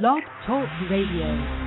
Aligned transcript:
Blog 0.00 0.22
Talk 0.46 0.70
Radio. 0.88 1.61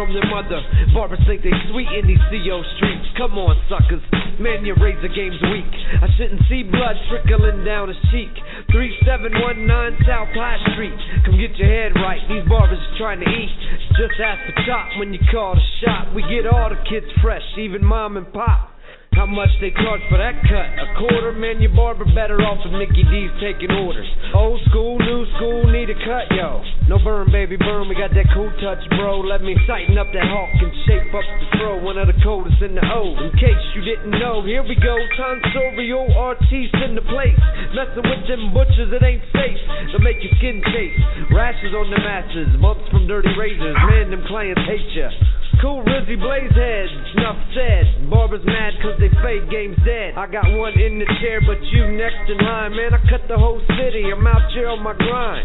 From 0.00 0.16
their 0.16 0.24
mother. 0.32 0.64
Barbers 0.96 1.20
think 1.28 1.44
they 1.44 1.52
sweet 1.68 1.92
in 1.92 2.08
these 2.08 2.24
CO 2.32 2.64
streets. 2.80 3.04
Come 3.20 3.36
on, 3.36 3.52
suckers. 3.68 4.00
Man, 4.40 4.64
your 4.64 4.80
razor 4.80 5.12
game's 5.12 5.36
weak. 5.52 5.68
I 6.00 6.08
shouldn't 6.16 6.40
see 6.48 6.64
blood 6.64 6.96
trickling 7.12 7.68
down 7.68 7.92
his 7.92 8.00
cheek. 8.08 8.32
3719 8.72 9.68
South 10.08 10.32
High 10.32 10.56
Street. 10.72 10.96
Come 11.28 11.36
get 11.36 11.52
your 11.60 11.68
head 11.68 11.92
right. 12.00 12.24
These 12.32 12.48
barbers 12.48 12.80
are 12.80 12.96
trying 12.96 13.20
to 13.20 13.28
eat. 13.28 13.52
Just 14.00 14.16
ask 14.24 14.40
the 14.48 14.56
chop 14.64 14.88
when 14.96 15.12
you 15.12 15.20
call 15.28 15.52
the 15.52 15.66
shop. 15.84 16.16
We 16.16 16.24
get 16.32 16.48
all 16.48 16.72
the 16.72 16.80
kids 16.88 17.04
fresh, 17.20 17.44
even 17.60 17.84
mom 17.84 18.16
and 18.16 18.24
pop. 18.32 18.79
How 19.20 19.28
much 19.28 19.52
they 19.60 19.68
charge 19.76 20.00
for 20.08 20.16
that 20.16 20.32
cut? 20.48 20.68
A 20.80 20.96
quarter, 20.96 21.36
man, 21.36 21.60
your 21.60 21.76
barber 21.76 22.08
better 22.16 22.40
off 22.40 22.64
with 22.64 22.72
Mickey 22.72 23.04
D's 23.04 23.28
taking 23.36 23.68
orders. 23.68 24.08
Old 24.32 24.56
school, 24.72 24.96
new 24.96 25.28
school, 25.36 25.68
need 25.68 25.92
a 25.92 25.98
cut, 26.08 26.24
yo. 26.32 26.64
No 26.88 26.96
burn, 27.04 27.28
baby, 27.28 27.60
burn, 27.60 27.84
we 27.84 27.92
got 28.00 28.16
that 28.16 28.32
cool 28.32 28.48
touch, 28.64 28.80
bro. 28.96 29.20
Let 29.20 29.44
me 29.44 29.52
tighten 29.68 30.00
up 30.00 30.08
that 30.16 30.24
hawk 30.24 30.56
and 30.64 30.72
shape 30.88 31.12
up 31.12 31.28
the 31.36 31.46
throw. 31.60 31.84
One 31.84 32.00
of 32.00 32.08
the 32.08 32.16
coldest 32.24 32.64
in 32.64 32.72
the 32.72 32.80
O. 32.80 33.12
In 33.20 33.28
case 33.36 33.60
you 33.76 33.84
didn't 33.84 34.16
know, 34.16 34.40
here 34.40 34.64
we 34.64 34.72
go. 34.80 34.96
Tonsorial 35.20 36.16
artiste 36.16 36.80
in 36.80 36.96
the 36.96 37.04
place. 37.04 37.36
Messing 37.76 38.08
with 38.08 38.24
them 38.24 38.56
butchers, 38.56 38.88
it 38.88 39.04
ain't 39.04 39.20
safe. 39.36 39.60
They'll 39.92 40.00
make 40.00 40.24
your 40.24 40.32
skin 40.40 40.64
taste. 40.72 40.96
Rashes 41.28 41.76
on 41.76 41.92
the 41.92 42.00
masses, 42.00 42.56
bumps 42.56 42.88
from 42.88 43.04
dirty 43.04 43.36
razors. 43.36 43.76
Man, 43.84 44.16
them 44.16 44.24
clients 44.24 44.64
hate 44.64 44.96
ya. 44.96 45.12
Cool 45.60 45.84
Rizzy 45.84 46.16
Blazehead, 46.16 46.88
enough 47.20 47.36
said. 47.52 48.08
Barbers 48.08 48.40
mad 48.48 48.72
cause 48.80 48.96
they 48.96 49.12
fake 49.20 49.44
game's 49.52 49.76
dead. 49.84 50.16
I 50.16 50.24
got 50.24 50.48
one 50.56 50.72
in 50.72 50.96
the 50.96 51.04
chair, 51.20 51.44
but 51.44 51.60
you 51.68 51.84
next 52.00 52.24
in 52.32 52.40
line. 52.40 52.72
Man, 52.72 52.96
I 52.96 53.00
cut 53.12 53.28
the 53.28 53.36
whole 53.36 53.60
city, 53.76 54.08
I'm 54.08 54.26
out 54.26 54.48
here 54.56 54.72
on 54.72 54.80
my 54.80 54.96
grind. 54.96 55.44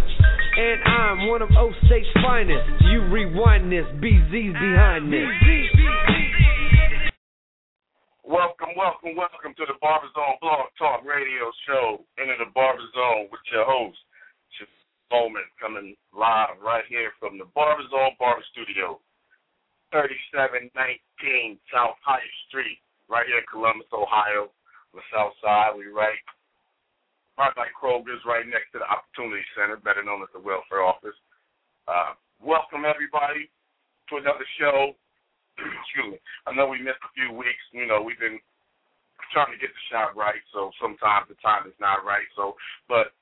And 0.55 0.80
I'm 0.88 1.27
one 1.27 1.41
of 1.41 1.52
O 1.59 1.67
State's 1.91 2.07
finest. 2.23 2.63
You 2.88 3.03
rewind 3.11 3.67
this, 3.67 3.83
BZ's 3.99 4.55
behind 4.55 5.11
this. 5.11 5.27
Welcome, 8.23 8.72
welcome, 8.79 9.19
welcome 9.19 9.52
to 9.59 9.66
the 9.67 9.75
Barber 9.83 10.07
Zone 10.16 10.39
Blog 10.39 10.72
Talk 10.79 11.03
Radio 11.03 11.52
Show. 11.67 12.00
Into 12.16 12.39
the 12.39 12.47
Barber 12.55 12.88
Zone 12.95 13.27
with 13.35 13.44
your 13.52 13.67
host, 13.67 14.00
Bowman, 15.11 15.45
coming 15.61 15.95
live 16.17 16.57
right 16.63 16.83
here 16.89 17.11
from 17.19 17.38
the 17.38 17.45
Barber 17.53 17.83
Zone 17.91 18.16
Barber 18.17 18.44
Studio. 18.52 18.97
3719 19.95 21.55
South 21.71 21.95
High 22.03 22.27
Street, 22.51 22.83
right 23.07 23.23
here 23.23 23.39
in 23.39 23.47
Columbus, 23.47 23.88
Ohio, 23.95 24.51
the 24.91 24.99
South 25.07 25.31
Side. 25.39 25.71
We 25.71 25.88
right 25.88 26.19
right 27.39 27.55
by 27.55 27.71
Kroger's, 27.71 28.19
right 28.27 28.43
next 28.43 28.75
to 28.75 28.83
the 28.83 28.88
Opportunity 28.91 29.39
Center, 29.55 29.79
better 29.79 30.03
known 30.03 30.19
as 30.19 30.27
the 30.35 30.43
Welfare 30.43 30.83
Office. 30.83 31.16
Uh, 31.88 32.11
welcome 32.43 32.83
everybody 32.83 33.47
to 34.11 34.19
another 34.19 34.43
show. 34.59 34.99
Excuse 35.63 36.19
me. 36.19 36.19
I 36.43 36.51
know 36.51 36.67
we 36.67 36.83
missed 36.83 36.99
a 36.99 37.16
few 37.16 37.31
weeks. 37.31 37.63
You 37.71 37.88
know, 37.88 38.03
we've 38.03 38.19
been 38.19 38.43
trying 39.31 39.56
to 39.56 39.59
get 39.63 39.72
the 39.72 39.83
shot 39.88 40.12
right, 40.19 40.44
so 40.51 40.75
sometimes 40.75 41.31
the 41.31 41.39
time 41.39 41.72
is 41.72 41.77
not 41.79 42.03
right. 42.03 42.27
So, 42.35 42.59
but 42.91 43.16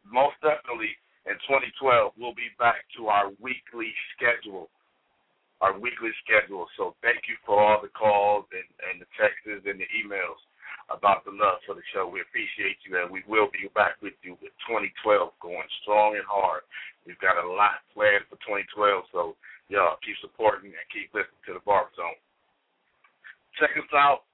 most 0.00 0.40
definitely 0.40 0.96
in 1.28 1.36
2012, 1.44 2.16
we'll 2.16 2.32
be 2.32 2.48
back 2.56 2.88
to 2.96 3.12
our 3.12 3.36
weekly 3.36 3.92
schedule 4.16 4.72
our 5.60 5.76
weekly 5.78 6.10
schedule. 6.24 6.66
So 6.76 6.96
thank 7.02 7.26
you 7.30 7.36
for 7.46 7.60
all 7.60 7.78
the 7.82 7.92
calls 7.92 8.46
and, 8.50 8.66
and 8.90 8.96
the 8.98 9.08
texts 9.14 9.46
and 9.46 9.78
the 9.78 9.88
emails 9.94 10.40
about 10.92 11.24
the 11.24 11.32
love 11.32 11.64
for 11.64 11.74
the 11.74 11.84
show. 11.94 12.04
We 12.04 12.20
appreciate 12.20 12.76
you, 12.84 13.00
and 13.00 13.08
we 13.08 13.24
will 13.24 13.48
be 13.48 13.70
back 13.72 13.96
with 14.04 14.16
you 14.20 14.36
with 14.42 14.52
2012 14.68 15.32
going 15.40 15.70
strong 15.80 16.16
and 16.16 16.26
hard. 16.28 16.66
We've 17.08 17.20
got 17.20 17.40
a 17.40 17.46
lot 17.46 17.84
planned 17.92 18.28
for 18.28 18.36
2012, 18.44 19.08
so 19.12 19.36
y'all 19.72 20.00
keep 20.04 20.16
supporting 20.20 20.72
and 20.72 20.86
keep 20.92 21.12
listening 21.16 21.44
to 21.48 21.56
the 21.56 21.64
Barber 21.64 21.92
Zone. 21.96 22.18
Check 23.56 23.72
us 23.78 23.88
out, 23.96 24.28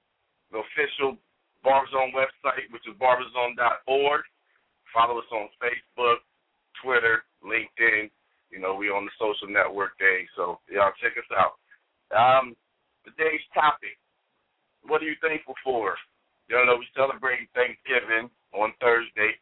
the 0.51 0.59
official 0.59 1.15
Barber 1.63 1.87
Zone 1.93 2.11
website, 2.11 2.67
which 2.73 2.83
is 2.89 2.97
barberzone.org. 2.99 4.23
Follow 4.91 5.23
us 5.23 5.29
on 5.31 5.47
Facebook, 5.61 6.19
Twitter, 6.83 7.23
LinkedIn, 7.45 8.11
you 8.51 8.59
know, 8.59 8.75
we 8.75 8.91
on 8.91 9.07
the 9.07 9.15
social 9.15 9.47
network 9.47 9.97
day, 9.97 10.27
so 10.35 10.59
y'all 10.67 10.91
check 10.99 11.15
us 11.15 11.31
out. 11.31 11.55
Um, 12.11 12.53
today's 13.07 13.41
topic: 13.55 13.95
What 14.83 15.01
are 15.01 15.07
you 15.07 15.15
thankful 15.23 15.55
for? 15.63 15.95
You 16.51 16.59
know, 16.59 16.75
we 16.75 16.87
celebrate 16.91 17.47
Thanksgiving 17.55 18.27
on 18.51 18.75
Thursday, 18.83 19.39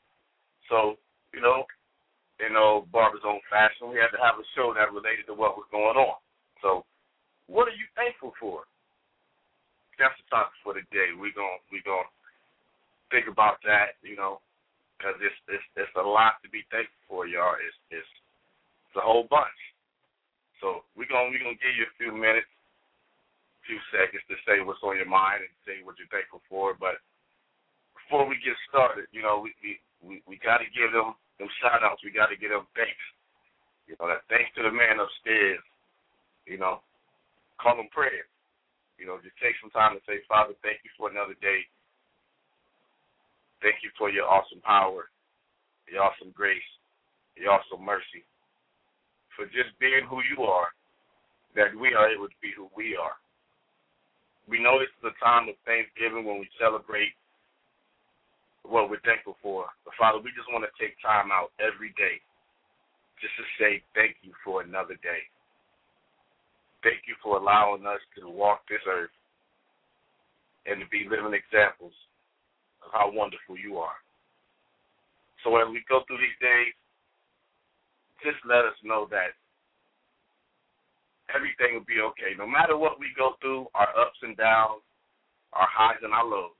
so 0.70 1.02
you 1.34 1.42
know, 1.42 1.66
you 2.38 2.54
know, 2.54 2.86
Barber 2.94 3.20
Zone 3.26 3.42
fashion, 3.50 3.90
we 3.90 4.00
had 4.00 4.14
to 4.14 4.22
have 4.22 4.40
a 4.40 4.46
show 4.56 4.72
that 4.78 4.94
related 4.94 5.28
to 5.28 5.36
what 5.36 5.58
was 5.60 5.68
going 5.74 5.98
on. 5.98 6.18
So, 6.62 6.86
what 7.50 7.68
are 7.68 7.76
you 7.76 7.90
thankful 7.98 8.32
for? 8.40 8.64
That's 9.98 10.16
the 10.22 10.28
topic 10.32 10.56
for 10.64 10.78
the 10.78 10.86
day. 10.96 11.12
We're 11.18 11.36
gonna 11.36 11.60
we 11.74 11.84
gonna 11.84 12.08
think 13.12 13.28
about 13.28 13.60
that, 13.66 14.00
you 14.06 14.16
know, 14.16 14.40
because 14.96 15.18
it's 15.20 15.36
it's 15.50 15.68
it's 15.76 15.96
a 15.98 16.06
lot 16.06 16.40
to 16.46 16.48
be 16.48 16.64
thankful 16.72 17.04
for, 17.10 17.28
y'all. 17.28 17.58
It's 17.60 17.76
it's 17.92 18.14
it's 18.90 18.98
a 18.98 19.06
whole 19.06 19.30
bunch. 19.30 19.62
So 20.58 20.82
we're 20.98 21.06
gonna 21.06 21.30
we're 21.30 21.46
gonna 21.46 21.62
give 21.62 21.78
you 21.78 21.86
a 21.86 21.98
few 22.02 22.10
minutes, 22.10 22.50
few 23.70 23.78
seconds 23.94 24.26
to 24.26 24.36
say 24.50 24.66
what's 24.66 24.82
on 24.82 24.98
your 24.98 25.06
mind 25.06 25.46
and 25.46 25.54
say 25.62 25.86
what 25.86 26.02
you're 26.02 26.10
thankful 26.10 26.42
for. 26.50 26.74
But 26.74 26.98
before 27.94 28.26
we 28.26 28.42
get 28.42 28.58
started, 28.66 29.06
you 29.14 29.22
know, 29.22 29.46
we 29.46 29.54
we 29.62 29.78
we, 30.02 30.16
we 30.26 30.36
gotta 30.42 30.66
give 30.74 30.90
them 30.90 31.14
them 31.38 31.54
shout 31.62 31.86
outs, 31.86 32.02
we 32.02 32.10
gotta 32.10 32.34
give 32.34 32.50
them 32.50 32.66
thanks. 32.74 33.06
You 33.86 33.94
know, 34.02 34.10
that 34.10 34.26
thanks 34.26 34.50
to 34.58 34.66
the 34.66 34.74
man 34.74 34.98
upstairs, 34.98 35.62
you 36.50 36.58
know, 36.58 36.82
call 37.62 37.78
them 37.78 37.94
prayer. 37.94 38.26
You 38.98 39.06
know, 39.06 39.22
just 39.22 39.38
take 39.38 39.56
some 39.62 39.72
time 39.72 39.96
to 39.96 40.02
say, 40.04 40.20
Father, 40.28 40.58
thank 40.66 40.82
you 40.84 40.92
for 40.98 41.08
another 41.08 41.38
day. 41.40 41.64
Thank 43.62 43.86
you 43.86 43.94
for 43.96 44.12
your 44.12 44.28
awesome 44.28 44.60
power, 44.60 45.08
your 45.88 46.04
awesome 46.04 46.36
grace, 46.36 46.68
your 47.38 47.54
awesome 47.56 47.86
mercy 47.86 48.28
for 49.40 49.48
just 49.56 49.72
being 49.80 50.04
who 50.04 50.20
you 50.28 50.44
are, 50.44 50.68
that 51.56 51.72
we 51.72 51.96
are 51.96 52.12
able 52.12 52.28
to 52.28 52.40
be 52.44 52.52
who 52.52 52.68
we 52.76 53.00
are. 53.00 53.16
We 54.52 54.60
know 54.60 54.76
this 54.76 54.92
is 55.00 55.16
a 55.16 55.16
time 55.24 55.48
of 55.48 55.56
Thanksgiving 55.64 56.28
when 56.28 56.44
we 56.44 56.50
celebrate 56.60 57.16
what 58.68 58.92
we're 58.92 59.00
thankful 59.08 59.40
for. 59.40 59.72
But 59.88 59.96
Father, 59.96 60.20
we 60.20 60.36
just 60.36 60.52
want 60.52 60.68
to 60.68 60.74
take 60.76 61.00
time 61.00 61.32
out 61.32 61.56
every 61.64 61.96
day 61.96 62.20
just 63.24 63.32
to 63.40 63.46
say 63.56 63.80
thank 63.96 64.20
you 64.28 64.36
for 64.44 64.60
another 64.60 65.00
day. 65.00 65.24
Thank 66.84 67.08
you 67.08 67.16
for 67.24 67.40
allowing 67.40 67.88
us 67.88 68.04
to 68.20 68.28
walk 68.28 68.68
this 68.68 68.84
earth 68.92 69.16
and 70.68 70.84
to 70.84 70.88
be 70.92 71.08
living 71.08 71.32
examples 71.32 71.96
of 72.84 72.92
how 72.92 73.08
wonderful 73.08 73.56
you 73.56 73.80
are. 73.80 74.00
So 75.48 75.56
as 75.64 75.72
we 75.72 75.80
go 75.88 76.04
through 76.08 76.20
these 76.20 76.40
days, 76.44 76.76
just 78.24 78.40
let 78.48 78.66
us 78.66 78.78
know 78.84 79.08
that 79.12 79.36
everything 81.34 81.76
will 81.76 81.88
be 81.88 82.02
okay. 82.14 82.36
No 82.38 82.48
matter 82.48 82.78
what 82.78 83.00
we 83.00 83.08
go 83.18 83.36
through, 83.42 83.68
our 83.74 83.90
ups 83.98 84.20
and 84.22 84.36
downs, 84.38 84.82
our 85.54 85.68
highs 85.70 86.02
and 86.04 86.14
our 86.14 86.26
lows, 86.26 86.58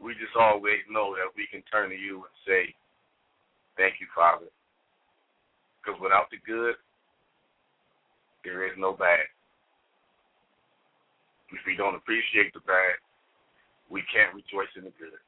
we 0.00 0.14
just 0.14 0.34
always 0.38 0.82
know 0.90 1.14
that 1.14 1.30
we 1.36 1.46
can 1.50 1.62
turn 1.70 1.90
to 1.90 1.96
you 1.96 2.26
and 2.26 2.36
say, 2.46 2.74
Thank 3.76 4.00
you, 4.00 4.06
Father. 4.14 4.52
Because 5.80 5.98
without 6.00 6.28
the 6.30 6.38
good, 6.44 6.76
there 8.44 8.66
is 8.66 8.74
no 8.76 8.92
bad. 8.92 9.24
If 11.50 11.60
we 11.66 11.76
don't 11.76 11.94
appreciate 11.96 12.52
the 12.52 12.60
bad, 12.60 13.00
we 13.90 14.02
can't 14.12 14.34
rejoice 14.34 14.72
in 14.76 14.84
the 14.84 14.94
good. 14.98 15.20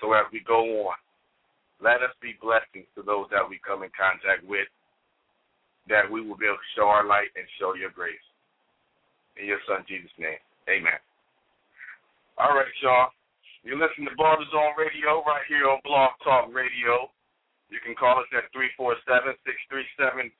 So 0.00 0.12
as 0.12 0.24
we 0.32 0.40
go 0.46 0.88
on, 0.88 0.96
let 1.82 1.98
us 2.00 2.14
be 2.22 2.38
blessings 2.38 2.86
to 2.94 3.02
those 3.02 3.26
that 3.34 3.42
we 3.42 3.58
come 3.66 3.82
in 3.82 3.90
contact 3.92 4.46
with, 4.46 4.70
that 5.90 6.06
we 6.06 6.22
will 6.22 6.38
be 6.38 6.46
able 6.46 6.62
to 6.62 6.72
show 6.78 6.86
our 6.86 7.02
light 7.02 7.34
and 7.34 7.44
show 7.58 7.74
your 7.74 7.90
grace. 7.90 8.22
In 9.34 9.50
your 9.50 9.58
son 9.66 9.82
Jesus' 9.90 10.14
name. 10.14 10.38
Amen. 10.70 11.00
All 12.38 12.54
right, 12.54 12.70
y'all. 12.80 13.10
You're 13.66 13.78
listening 13.78 14.06
to 14.10 14.16
Barber 14.18 14.46
Zone 14.50 14.74
Radio 14.78 15.22
right 15.26 15.42
here 15.50 15.66
on 15.70 15.82
Blog 15.82 16.14
Talk 16.22 16.50
Radio. 16.54 17.10
You 17.70 17.80
can 17.80 17.94
call 17.96 18.20
us 18.20 18.30
at 18.36 18.50
347-637-3850. 18.54 20.38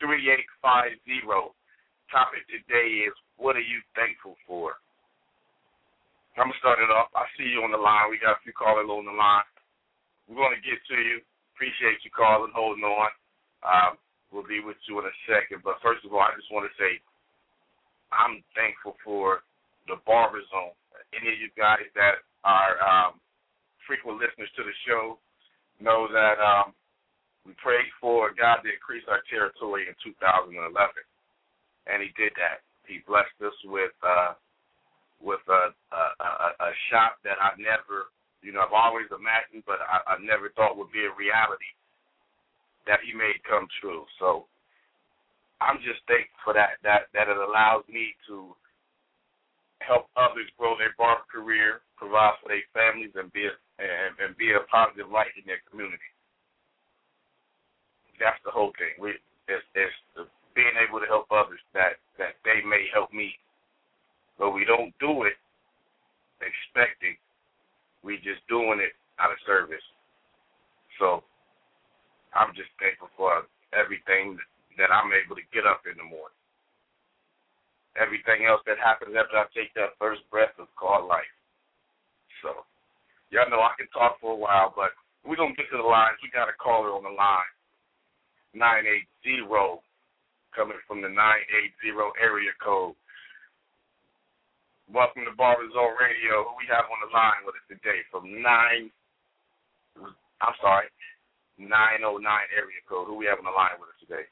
Topic 2.11 2.45
today 2.51 3.09
is, 3.09 3.15
what 3.41 3.57
are 3.57 3.65
you 3.65 3.81
thankful 3.97 4.37
for? 4.45 4.77
I'm 6.37 6.51
going 6.51 6.53
to 6.53 6.61
start 6.61 6.83
it 6.85 6.93
off. 6.93 7.09
I 7.17 7.25
see 7.41 7.49
you 7.49 7.65
on 7.65 7.73
the 7.73 7.81
line. 7.81 8.13
We 8.13 8.21
got 8.21 8.37
a 8.37 8.45
few 8.45 8.53
callers 8.53 8.91
on 8.91 9.09
the 9.09 9.17
line. 9.17 9.49
We're 10.29 10.37
going 10.37 10.53
to 10.53 10.61
get 10.61 10.77
to 10.93 10.99
you. 11.01 11.25
Appreciate 11.55 12.03
you 12.03 12.11
calling, 12.11 12.53
holding 12.55 12.85
on. 12.85 13.11
Um, 13.63 13.93
we'll 14.33 14.47
be 14.47 14.61
with 14.65 14.81
you 14.89 14.99
in 14.99 15.07
a 15.07 15.17
second. 15.29 15.63
But 15.63 15.79
first 15.85 16.05
of 16.05 16.13
all, 16.13 16.25
I 16.25 16.35
just 16.35 16.51
want 16.51 16.67
to 16.67 16.75
say 16.81 16.99
I'm 18.13 18.45
thankful 18.53 18.97
for 19.05 19.45
the 19.89 19.97
Barber 20.05 20.43
Zone. 20.53 20.77
Any 21.17 21.33
of 21.33 21.39
you 21.41 21.51
guys 21.57 21.85
that 21.97 22.25
are 22.45 22.77
um, 22.83 23.21
frequent 23.87 24.19
listeners 24.19 24.51
to 24.57 24.63
the 24.65 24.77
show 24.89 25.19
know 25.81 26.09
that 26.11 26.39
um, 26.41 26.73
we 27.47 27.53
prayed 27.59 27.89
for 28.01 28.31
God 28.37 28.63
to 28.63 28.71
increase 28.71 29.05
our 29.11 29.21
territory 29.29 29.89
in 29.91 29.95
2011, 30.05 30.63
and 31.91 31.99
He 32.03 32.11
did 32.15 32.33
that. 32.39 32.63
He 32.87 33.03
blessed 33.07 33.35
us 33.43 33.55
with 33.67 33.95
uh, 34.03 34.35
with 35.23 35.43
a, 35.47 35.71
a, 35.71 36.03
a, 36.19 36.49
a 36.67 36.71
shop 36.91 37.23
that 37.23 37.39
I 37.39 37.55
never, 37.55 38.11
you 38.43 38.53
know, 38.53 38.63
I've 38.63 38.75
always 38.75 39.07
imagined, 39.11 39.65
but 39.67 39.81
I, 39.83 40.15
I 40.15 40.15
never 40.21 40.51
thought 40.55 40.77
would 40.77 40.93
be 40.93 41.07
a 41.07 41.15
reality 41.15 41.71
that 42.87 43.01
he 43.07 43.15
made 43.15 43.39
come 43.47 43.71
true. 43.81 44.05
So 44.19 44.51
I'm 45.63 45.79
just 45.81 46.03
thankful 46.11 46.43
for 46.43 46.55
that, 46.55 46.83
that, 46.83 47.09
that 47.15 47.31
it 47.31 47.39
allows 47.39 47.87
me 47.87 48.13
to 48.27 48.55
help 49.81 50.11
others 50.19 50.51
grow 50.59 50.75
their 50.75 50.95
barber 50.99 51.27
career, 51.31 51.87
provide 51.95 52.39
for 52.43 52.51
their 52.51 52.67
families, 52.75 53.15
and 53.15 53.31
be 53.31 53.47
a, 53.47 53.55
and, 53.79 54.15
and 54.19 54.37
be 54.37 54.55
a 54.55 54.67
positive 54.67 55.11
light 55.11 55.35
in 55.39 55.47
their 55.47 55.63
community. 55.71 56.11
That's 58.19 58.39
the 58.47 58.55
whole 58.55 58.75
thing. 58.79 58.95
We 58.99 59.19
it's, 59.51 59.67
it's 59.75 59.99
being 60.55 60.77
able 60.79 61.03
to 61.03 61.11
help 61.11 61.27
others 61.35 61.59
that 61.75 61.99
that 62.19 62.39
they 62.47 62.63
may 62.63 62.87
help 62.95 63.11
me 63.11 63.35
but 64.39 64.51
we 64.51 64.65
don't 64.65 64.93
do 64.99 65.23
it 65.23 65.39
expecting. 66.43 67.17
We 68.03 68.19
just 68.19 68.43
doing 68.49 68.83
it 68.83 68.93
out 69.19 69.31
of 69.31 69.39
service. 69.47 69.83
So 70.99 71.23
I'm 72.35 72.55
just 72.55 72.71
thankful 72.79 73.09
for 73.17 73.47
everything 73.73 74.37
that 74.79 74.91
I'm 74.91 75.13
able 75.13 75.37
to 75.37 75.47
get 75.55 75.67
up 75.69 75.85
in 75.87 75.97
the 75.97 76.05
morning. 76.05 76.37
Everything 77.97 78.49
else 78.49 78.65
that 78.65 78.81
happens 78.81 79.13
after 79.13 79.37
I 79.37 79.45
take 79.53 79.73
that 79.77 79.99
first 80.01 80.25
breath 80.33 80.57
is 80.57 80.69
called 80.81 81.09
life. 81.09 81.29
So 82.41 82.65
y'all 83.29 83.51
know 83.53 83.61
I 83.61 83.77
can 83.77 83.89
talk 83.93 84.17
for 84.19 84.33
a 84.33 84.41
while, 84.41 84.73
but 84.75 84.97
we're 85.29 85.37
gonna 85.37 85.55
get 85.55 85.69
to 85.71 85.79
the 85.79 85.87
lines. 85.87 86.19
We 86.25 86.33
got 86.33 86.49
a 86.49 86.57
caller 86.57 86.97
on 86.97 87.05
the 87.05 87.13
line. 87.13 87.53
Nine 88.57 88.85
eight 88.89 89.09
zero 89.23 89.85
coming 90.57 90.81
from 90.89 91.01
the 91.01 91.09
nine 91.09 91.45
eight 91.53 91.73
zero 91.85 92.13
area 92.21 92.51
code. 92.65 92.97
Welcome 94.91 95.23
to 95.31 95.35
Barber 95.39 95.71
Zone 95.71 95.95
Radio. 96.01 96.43
Who 96.43 96.59
we 96.59 96.67
have 96.67 96.91
on 96.91 96.99
the 97.07 97.13
line 97.15 97.47
with 97.47 97.55
us 97.55 97.67
today 97.71 98.03
from 98.11 98.27
nine? 98.43 98.91
I'm 100.43 100.57
sorry, 100.59 100.91
nine 101.59 102.03
oh 102.03 102.19
nine 102.19 102.51
area 102.51 102.83
code. 102.89 103.07
Who 103.07 103.15
we 103.15 103.27
have 103.31 103.39
on 103.39 103.47
the 103.47 103.55
line 103.55 103.79
with 103.79 103.95
us 103.95 104.01
today? 104.03 104.27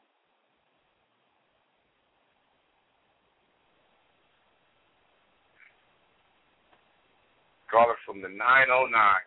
Caller 7.71 7.95
from 8.05 8.21
the 8.21 8.29
nine 8.29 8.67
oh 8.75 8.91
nine. 8.91 9.27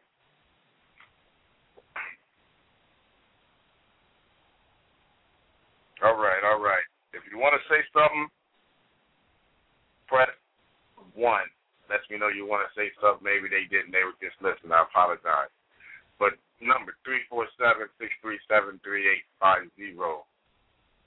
All 6.03 6.19
right, 6.19 6.43
all 6.43 6.59
right. 6.59 6.83
If 7.15 7.23
you 7.31 7.39
want 7.39 7.55
to 7.55 7.63
say 7.71 7.79
something, 7.95 8.27
press 10.11 10.27
one 11.15 11.47
lets 11.89 12.05
me 12.09 12.17
know 12.17 12.29
you 12.29 12.45
want 12.45 12.65
to 12.65 12.71
say 12.77 12.89
something. 12.99 13.23
Maybe 13.23 13.49
they 13.49 13.69
didn't. 13.69 13.93
They 13.93 14.05
were 14.05 14.17
just 14.17 14.37
listening. 14.41 14.73
I 14.73 14.83
apologize. 14.83 15.51
But 16.17 16.37
number 16.61 16.97
three 17.05 17.21
four 17.29 17.47
seven 17.57 17.89
six 17.97 18.11
three 18.21 18.39
seven 18.49 18.79
three 18.83 19.09
eight 19.09 19.25
five 19.39 19.69
zero. 19.75 20.25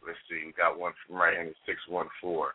Let's 0.05 0.21
see. 0.31 0.47
We 0.47 0.55
got 0.55 0.79
one 0.79 0.95
from 1.07 1.19
right 1.19 1.35
here. 1.35 1.55
Six 1.67 1.81
one 1.89 2.07
four. 2.21 2.55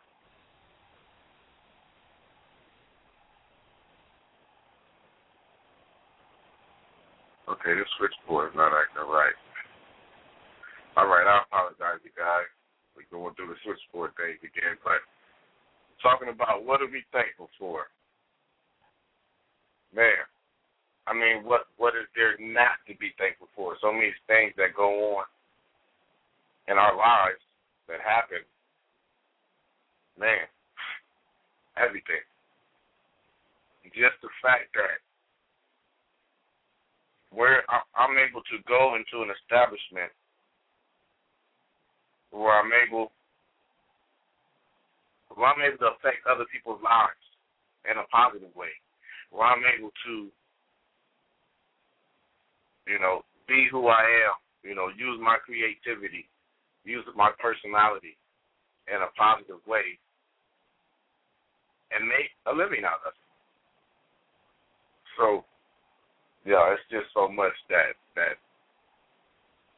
Okay, 7.50 7.74
this 7.74 7.90
switchboard 7.98 8.54
is 8.54 8.56
not 8.56 8.72
acting 8.72 9.04
right. 9.12 9.36
All 10.96 11.10
right, 11.10 11.26
I 11.26 11.42
apologize, 11.44 12.00
you 12.00 12.14
guys. 12.16 12.48
We're 12.96 13.08
going 13.12 13.34
through 13.34 13.52
the 13.52 13.60
switchboard 13.64 14.16
thing 14.16 14.40
again, 14.40 14.80
but 14.80 15.04
talking 16.02 16.28
about 16.28 16.66
what 16.66 16.82
are 16.82 16.90
we 16.90 17.02
thankful 17.12 17.48
for? 17.58 17.86
Man, 19.94 20.26
I 21.06 21.14
mean, 21.14 21.44
what 21.44 21.66
what 21.76 21.94
is 21.94 22.06
there 22.14 22.36
not 22.38 22.82
to 22.86 22.96
be 22.96 23.12
thankful 23.18 23.48
for? 23.54 23.76
So 23.80 23.92
many 23.92 24.12
things 24.26 24.52
that 24.56 24.76
go 24.76 25.18
on 25.18 25.24
in 26.68 26.78
our 26.78 26.96
lives 26.96 27.42
that 27.88 28.00
happen. 28.00 28.42
Man, 30.18 30.46
everything. 31.76 32.22
Just 33.92 34.16
the 34.22 34.32
fact 34.40 34.72
that 34.74 35.02
where 37.32 37.64
I'm 37.68 38.16
able 38.16 38.40
to 38.40 38.56
go 38.68 38.96
into 38.96 39.24
an 39.24 39.28
establishment 39.42 40.12
where 42.30 42.56
I'm 42.56 42.72
able 42.72 43.12
where 45.36 45.48
I'm 45.48 45.62
able 45.62 45.78
to 45.86 45.94
affect 45.98 46.26
other 46.28 46.44
people's 46.52 46.80
lives 46.82 47.20
in 47.88 47.98
a 47.98 48.06
positive 48.08 48.54
way, 48.54 48.72
where 49.30 49.48
I'm 49.48 49.64
able 49.66 49.90
to, 50.06 50.14
you 52.86 52.98
know, 52.98 53.22
be 53.48 53.66
who 53.70 53.88
I 53.88 54.02
am, 54.28 54.36
you 54.62 54.74
know, 54.74 54.88
use 54.94 55.18
my 55.20 55.36
creativity, 55.42 56.28
use 56.84 57.04
my 57.16 57.30
personality 57.38 58.16
in 58.86 59.02
a 59.02 59.10
positive 59.18 59.62
way, 59.66 59.98
and 61.92 62.08
make 62.08 62.30
a 62.46 62.52
living 62.52 62.84
out 62.84 63.02
of 63.06 63.12
it. 63.12 63.28
So, 65.18 65.44
yeah, 66.46 66.72
it's 66.72 66.82
just 66.90 67.12
so 67.14 67.28
much 67.28 67.54
that 67.68 67.94
that 68.16 68.40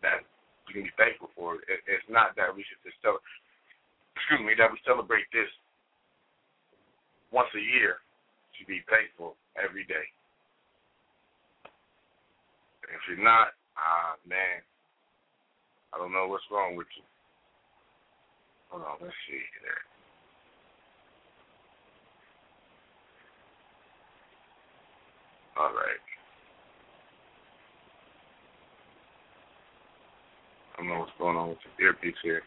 that 0.00 0.22
we 0.68 0.80
can 0.80 0.84
be 0.84 0.94
thankful 0.96 1.28
for. 1.34 1.56
It, 1.68 1.82
it's 1.88 2.06
not 2.08 2.36
that 2.36 2.54
we 2.54 2.64
should 2.64 2.80
just 2.84 3.00
tell 3.02 3.18
excuse 4.16 4.40
me, 4.40 4.54
that 4.58 4.70
we 4.70 4.78
celebrate 4.86 5.26
this 5.32 5.50
once 7.32 7.50
a 7.54 7.60
year 7.60 7.98
to 8.58 8.62
be 8.66 8.80
thankful 8.86 9.34
every 9.58 9.84
day. 9.84 10.06
If 12.94 13.02
you're 13.10 13.24
not, 13.24 13.58
ah, 13.76 14.14
man, 14.22 14.62
I 15.92 15.98
don't 15.98 16.12
know 16.12 16.28
what's 16.28 16.46
wrong 16.50 16.76
with 16.76 16.86
you. 16.96 17.02
Hold 18.70 18.82
on, 18.86 18.96
let's 19.02 19.14
see 19.26 19.42
here. 19.62 19.82
All 25.56 25.70
right. 25.70 26.02
I 30.74 30.82
don't 30.82 30.88
know 30.88 30.98
what's 31.00 31.12
going 31.18 31.36
on 31.36 31.50
with 31.50 31.58
the 31.62 31.84
earpiece 31.84 32.18
here. 32.22 32.42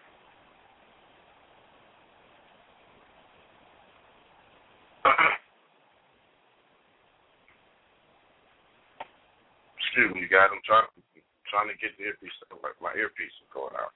Excuse 9.79 10.11
me, 10.15 10.27
guys. 10.29 10.49
I'm 10.51 10.61
trying 10.65 10.87
trying 11.49 11.69
to 11.71 11.77
get 11.79 11.95
the 11.97 12.05
earpiece. 12.05 12.35
My 12.81 12.93
earpiece 12.95 13.31
is 13.39 13.49
going 13.53 13.73
out. 13.75 13.93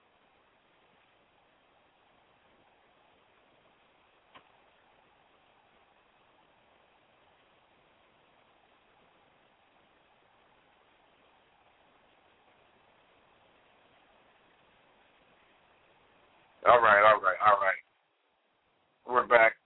All 16.68 16.80
right, 16.80 17.02
all 17.04 17.20
right, 17.20 17.42
all 17.42 17.58
right. 17.60 17.82
We're 19.10 19.28
back. 19.28 19.58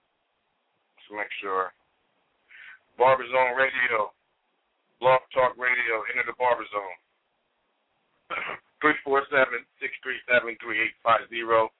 Let's 0.96 1.22
make 1.22 1.32
sure. 1.46 1.70
Barber 2.98 3.22
Zone 3.30 3.54
Radio, 3.54 4.10
Blog 4.98 5.22
Talk 5.30 5.54
Radio, 5.54 6.02
Enter 6.10 6.26
the 6.26 6.34
Barber 6.34 6.66
Zone. 6.74 6.98
347-637-3850. 8.82 11.70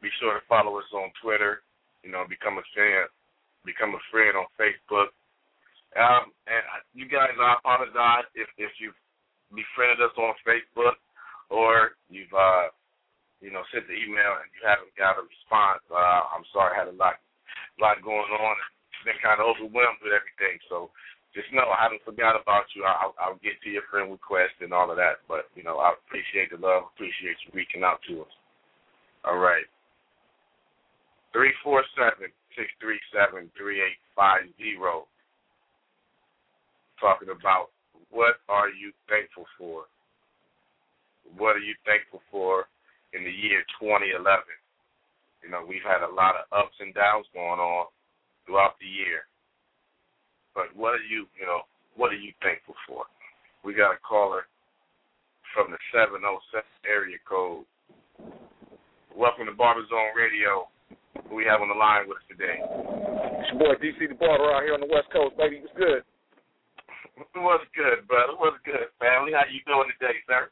Be 0.00 0.08
sure 0.20 0.34
to 0.38 0.42
follow 0.46 0.78
us 0.78 0.86
on 0.94 1.10
Twitter. 1.18 1.66
You 2.04 2.12
know, 2.12 2.28
become 2.28 2.60
a 2.60 2.66
fan, 2.76 3.08
become 3.64 3.96
a 3.96 4.02
friend 4.12 4.36
on 4.36 4.44
Facebook. 4.60 5.08
Um, 5.96 6.28
and 6.46 6.62
you 6.92 7.08
guys, 7.08 7.32
I 7.40 7.56
apologize 7.58 8.28
if 8.34 8.48
if 8.58 8.70
you've 8.82 8.98
befriended 9.54 10.02
us 10.04 10.12
on 10.18 10.34
Facebook, 10.44 10.98
or 11.48 11.96
you've 12.10 12.34
uh, 12.34 12.68
you 13.40 13.48
know 13.48 13.62
sent 13.72 13.88
the 13.88 13.96
email 13.96 14.36
and 14.42 14.50
you 14.52 14.60
haven't 14.66 14.92
got 14.98 15.16
a 15.16 15.24
response. 15.24 15.80
Uh, 15.88 16.28
I'm 16.34 16.44
sorry, 16.52 16.76
I 16.76 16.84
had 16.84 16.92
a 16.92 16.98
lot 16.98 17.23
lot 17.80 18.02
going 18.02 18.30
on. 18.30 18.56
Been 19.04 19.20
kind 19.20 19.36
of 19.36 19.52
overwhelmed 19.52 20.00
with 20.00 20.16
everything, 20.16 20.56
so 20.64 20.88
just 21.36 21.52
know 21.52 21.68
I 21.68 21.82
haven't 21.82 22.06
forgot 22.08 22.40
about 22.40 22.70
you. 22.72 22.88
I'll, 22.88 23.12
I'll 23.20 23.42
get 23.44 23.60
to 23.60 23.68
your 23.68 23.84
friend 23.90 24.08
request 24.08 24.56
and 24.64 24.72
all 24.72 24.88
of 24.88 24.96
that. 24.96 25.20
But 25.28 25.52
you 25.52 25.60
know, 25.66 25.76
I 25.76 25.92
appreciate 25.92 26.48
the 26.48 26.56
love. 26.56 26.88
Appreciate 26.94 27.36
you 27.44 27.52
reaching 27.52 27.84
out 27.84 28.00
to 28.08 28.22
us. 28.22 28.34
All 29.26 29.36
right. 29.36 29.66
Three 31.36 31.52
four 31.60 31.82
seven 31.98 32.32
six 32.56 32.70
three 32.80 33.02
seven 33.12 33.50
three 33.58 33.82
eight 33.82 34.00
five 34.16 34.46
zero. 34.56 35.04
Talking 36.96 37.28
about 37.28 37.74
what 38.08 38.38
are 38.48 38.70
you 38.70 38.94
thankful 39.10 39.44
for? 39.58 39.90
What 41.36 41.56
are 41.56 41.66
you 41.66 41.74
thankful 41.84 42.22
for 42.30 42.70
in 43.12 43.24
the 43.24 43.30
year 43.30 43.66
2011? 43.82 44.22
You 45.44 45.52
know, 45.52 45.60
we've 45.60 45.84
had 45.84 46.00
a 46.00 46.08
lot 46.08 46.40
of 46.40 46.48
ups 46.56 46.72
and 46.80 46.96
downs 46.96 47.28
going 47.36 47.60
on 47.60 47.92
throughout 48.48 48.80
the 48.80 48.88
year. 48.88 49.28
But 50.56 50.72
what 50.72 50.96
are 50.96 51.04
you, 51.04 51.28
you 51.36 51.44
know, 51.44 51.68
what 52.00 52.16
are 52.16 52.18
you 52.18 52.32
thankful 52.40 52.72
for? 52.88 53.04
We 53.60 53.76
got 53.76 53.92
a 53.92 54.00
caller 54.00 54.48
from 55.52 55.68
the 55.68 55.76
707 55.92 56.64
area 56.88 57.20
code. 57.28 57.68
Welcome 59.12 59.44
to 59.46 59.54
Barber 59.54 59.84
Zone 59.92 60.16
Radio. 60.16 60.72
Who 61.28 61.36
we 61.36 61.44
have 61.44 61.60
on 61.60 61.68
the 61.68 61.76
line 61.76 62.08
with 62.08 62.24
us 62.24 62.26
today? 62.26 62.58
It's 62.58 63.52
your 63.52 63.60
boy 63.60 63.76
DC 63.78 64.00
the 64.00 64.16
Barber 64.16 64.48
out 64.48 64.64
here 64.64 64.74
on 64.74 64.80
the 64.80 64.90
West 64.90 65.12
Coast, 65.12 65.36
baby. 65.36 65.60
What's 65.60 65.76
good? 65.76 66.02
What's 67.44 67.68
good, 67.76 68.08
brother? 68.08 68.34
What's 68.40 68.58
good, 68.64 68.90
family? 68.96 69.36
How 69.36 69.44
you 69.46 69.60
doing 69.68 69.92
today, 69.94 70.18
sir? 70.24 70.48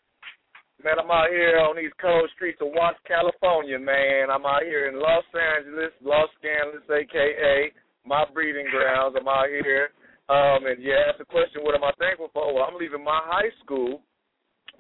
Man, 0.83 0.99
I'm 0.99 1.15
out 1.15 1.31
here 1.31 1.62
on 1.62 1.79
these 1.79 1.95
cold 2.03 2.27
streets 2.35 2.59
of 2.59 2.75
Watts, 2.75 2.99
California, 3.07 3.79
man. 3.79 4.35
I'm 4.35 4.43
out 4.43 4.67
here 4.67 4.91
in 4.91 4.99
Los 4.99 5.23
Angeles, 5.31 5.95
Los 6.03 6.27
Angeles, 6.43 6.83
aka 6.91 7.71
my 8.03 8.27
breeding 8.35 8.67
grounds. 8.67 9.15
I'm 9.15 9.31
out 9.31 9.47
here. 9.47 9.95
Um, 10.27 10.67
and 10.67 10.83
you 10.83 10.91
asked 10.91 11.23
the 11.23 11.31
question, 11.31 11.62
what 11.62 11.79
am 11.79 11.87
I 11.87 11.95
thankful 12.03 12.35
for? 12.35 12.51
Well, 12.51 12.67
I'm 12.67 12.75
leaving 12.75 12.99
my 12.99 13.23
high 13.23 13.55
school, 13.62 14.03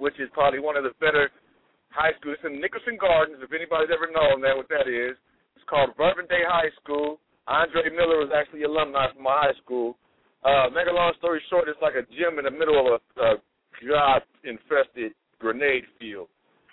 which 0.02 0.18
is 0.18 0.26
probably 0.34 0.58
one 0.58 0.74
of 0.74 0.82
the 0.82 0.90
better 0.98 1.30
high 1.94 2.18
schools. 2.18 2.34
It's 2.42 2.50
in 2.50 2.58
Nickerson 2.58 2.98
Gardens, 2.98 3.38
if 3.38 3.54
anybody's 3.54 3.94
ever 3.94 4.10
known 4.10 4.42
that, 4.42 4.58
what 4.58 4.66
that 4.74 4.90
is. 4.90 5.14
It's 5.54 5.66
called 5.70 5.94
Verbum 5.94 6.26
Dei 6.26 6.42
High 6.42 6.74
School. 6.82 7.22
Andre 7.46 7.94
Miller 7.94 8.26
was 8.26 8.34
actually 8.34 8.66
alumni 8.66 9.06
from 9.14 9.22
my 9.22 9.38
high 9.38 9.58
school. 9.62 9.94
Uh, 10.42 10.66
make 10.74 10.90
a 10.90 10.94
long 10.94 11.14
story 11.22 11.38
short, 11.46 11.70
it's 11.70 11.78
like 11.78 11.94
a 11.94 12.02
gym 12.18 12.42
in 12.42 12.50
the 12.50 12.50
middle 12.50 12.74
of 12.82 12.98
a, 12.98 13.00
a 13.22 13.30
God-infested 13.86 15.14
grenade 15.42 15.84
field, 15.98 16.28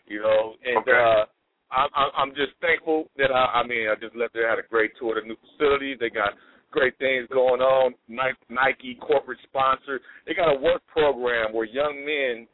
you 0.05 0.21
know. 0.21 0.53
And 0.63 0.85
okay. 0.85 0.91
uh, 0.93 1.25
I'm, 1.73 1.89
I'm 2.15 2.29
just 2.29 2.53
thankful 2.61 3.09
that 3.17 3.31
I, 3.33 3.61
I 3.61 3.67
mean, 3.67 3.89
I 3.89 3.95
just 3.99 4.15
left 4.15 4.33
there, 4.33 4.49
had 4.49 4.59
a 4.59 4.67
great 4.69 4.91
tour 4.99 5.17
of 5.17 5.23
the 5.23 5.29
new 5.29 5.37
facility. 5.41 5.97
They 5.99 6.09
got 6.09 6.37
great 6.71 6.97
things 6.99 7.27
going 7.33 7.61
on. 7.61 7.93
Nike 8.07 8.95
corporate 9.01 9.39
sponsor. 9.43 9.99
They 10.25 10.33
got 10.33 10.55
a 10.55 10.59
work 10.59 10.85
program 10.87 11.53
where 11.53 11.65
young 11.65 12.05
men 12.05 12.47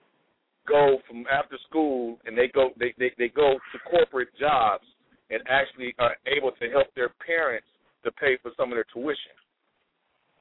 go 0.67 0.97
from 1.07 1.25
after 1.31 1.57
school 1.69 2.17
and 2.25 2.37
they 2.37 2.47
go 2.47 2.69
they, 2.79 2.93
they, 2.97 3.11
they 3.17 3.29
go 3.29 3.53
to 3.53 3.77
corporate 3.89 4.29
jobs 4.39 4.83
and 5.29 5.41
actually 5.49 5.93
are 5.99 6.15
able 6.25 6.51
to 6.51 6.69
help 6.69 6.87
their 6.95 7.13
parents 7.25 7.67
to 8.03 8.11
pay 8.11 8.37
for 8.41 8.51
some 8.57 8.71
of 8.71 8.75
their 8.75 8.85
tuition. 8.93 9.35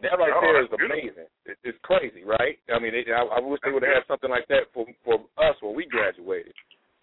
That 0.05 0.21
right 0.21 0.33
oh, 0.37 0.41
there 0.45 0.61
is 0.63 0.73
amazing. 0.73 1.29
It, 1.49 1.57
it's 1.65 1.79
crazy, 1.83 2.23
right? 2.25 2.61
I 2.69 2.79
mean, 2.79 2.95
it, 2.95 3.09
I, 3.09 3.25
I 3.25 3.41
wish 3.41 3.61
they 3.65 3.73
would 3.73 3.83
have 3.83 4.05
had 4.05 4.07
something 4.07 4.31
like 4.31 4.47
that 4.49 4.69
for 4.77 4.85
for 5.05 5.25
us 5.41 5.57
when 5.65 5.75
we 5.75 5.89
graduated. 5.89 6.53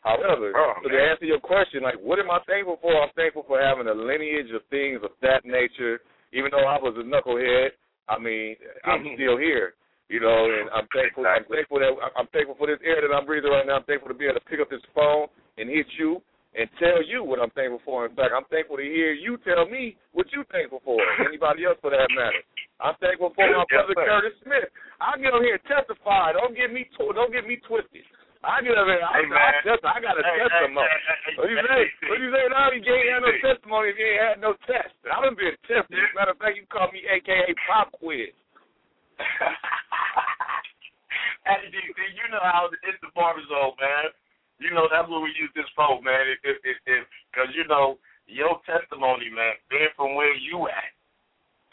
However, 0.01 0.53
oh, 0.55 0.73
so 0.81 0.89
to 0.89 0.97
answer 0.97 1.25
your 1.25 1.39
question, 1.41 1.83
like, 1.83 1.97
what 2.01 2.17
am 2.17 2.31
I 2.31 2.39
thankful 2.49 2.79
for? 2.81 2.89
I'm 2.93 3.13
thankful 3.15 3.45
for 3.45 3.61
having 3.61 3.85
a 3.85 3.93
lineage 3.93 4.49
of 4.53 4.61
things 4.69 5.01
of 5.03 5.11
that 5.21 5.45
nature 5.45 6.01
even 6.33 6.49
though 6.51 6.63
I 6.67 6.79
was 6.79 6.95
a 6.95 7.03
knucklehead, 7.03 7.75
I 8.07 8.17
mean, 8.19 8.55
I'm 8.85 9.03
Mm-hmm. 9.03 9.15
still 9.15 9.37
here. 9.37 9.75
You 10.11 10.19
know, 10.19 10.43
and 10.43 10.67
I'm 10.75 10.87
thankful. 10.91 11.23
I'm 11.23 11.47
thankful 11.47 11.79
that 11.79 11.95
I'm 12.19 12.27
thankful 12.35 12.55
for 12.59 12.67
this 12.67 12.83
air 12.83 12.99
that 12.99 13.15
I'm 13.15 13.23
breathing 13.23 13.47
right 13.51 13.63
now. 13.63 13.79
I'm 13.79 13.87
thankful 13.87 14.11
to 14.11 14.17
be 14.17 14.27
able 14.27 14.43
to 14.43 14.47
pick 14.51 14.59
up 14.59 14.67
this 14.69 14.83
phone 14.91 15.31
and 15.55 15.71
hit 15.71 15.87
you 15.95 16.19
and 16.51 16.67
tell 16.83 16.99
you 16.99 17.23
what 17.23 17.39
I'm 17.39 17.51
thankful 17.55 17.79
for. 17.87 18.03
In 18.03 18.11
fact, 18.11 18.35
I'm 18.35 18.43
thankful 18.51 18.75
to 18.75 18.83
hear 18.83 19.15
you 19.15 19.39
tell 19.47 19.63
me 19.71 19.95
what 20.11 20.27
you're 20.35 20.43
thankful 20.51 20.81
for. 20.83 20.99
Anybody 21.23 21.63
else 21.63 21.79
for 21.79 21.91
that 21.95 22.11
matter. 22.11 22.43
I'm 22.81 22.97
thankful 22.97 23.29
for 23.37 23.45
my 23.45 23.61
Yes, 23.61 23.69
brother 23.69 23.93
sir. 23.95 24.05
Curtis 24.09 24.35
Smith. 24.41 24.69
I 24.99 25.17
get 25.21 25.33
on 25.33 25.45
here 25.45 25.61
and 25.61 25.65
testify. 25.69 26.33
Don't 26.33 26.57
get 26.57 26.73
me 26.73 26.89
tw- 26.97 27.13
don't 27.13 27.29
get 27.31 27.45
me 27.45 27.61
twisted. 27.69 28.01
I 28.41 28.57
get 28.65 28.73
up 28.73 28.89
here. 28.89 28.97
I, 29.05 29.21
Hey, 29.21 29.25
I, 29.25 29.29
man. 29.29 29.53
test, 29.61 29.85
I 29.85 30.01
got 30.01 30.17
a 30.17 30.23
Hey, 30.25 30.41
testimony. 30.49 30.89
hey, 30.89 31.37
What 31.37 31.45
you 31.53 31.57
say? 31.61 31.81
What 32.09 32.17
you 32.17 32.29
say 32.33 32.43
now? 32.49 32.73
You 32.73 32.81
ain't 32.81 33.13
had 33.13 33.21
no 33.21 33.33
testimony 33.37 33.93
if 33.93 33.97
you 34.01 34.07
ain't 34.09 34.21
had 34.25 34.37
no 34.41 34.51
test. 34.65 34.97
I 35.05 35.21
done 35.21 35.37
been 35.37 35.53
tested. 35.69 35.93
As 35.93 36.09
a 36.09 36.15
matter 36.17 36.33
of 36.33 36.41
fact, 36.41 36.57
you 36.57 36.65
call 36.73 36.89
me 36.89 37.05
AKA 37.05 37.53
Pop 37.69 37.93
Quiz. 38.01 38.33
Hey, 41.41 41.57
DC, 41.73 41.97
you 42.13 42.25
know 42.29 42.41
how 42.45 42.69
it's 42.69 43.01
the 43.01 43.09
barber 43.17 43.41
zone, 43.49 43.73
man. 43.81 44.13
You 44.61 44.69
know 44.77 44.85
that's 44.93 45.09
what 45.09 45.25
we 45.25 45.33
use 45.33 45.49
this 45.57 45.65
for, 45.73 45.97
man. 46.05 46.29
If, 46.29 46.37
if, 46.45 46.57
if, 46.61 46.77
if, 46.85 47.03
cause 47.33 47.49
you 47.57 47.65
know 47.65 47.97
your 48.29 48.61
testimony, 48.69 49.25
man, 49.33 49.57
being 49.73 49.89
from 49.97 50.13
where 50.13 50.29
you 50.37 50.69
at, 50.69 50.93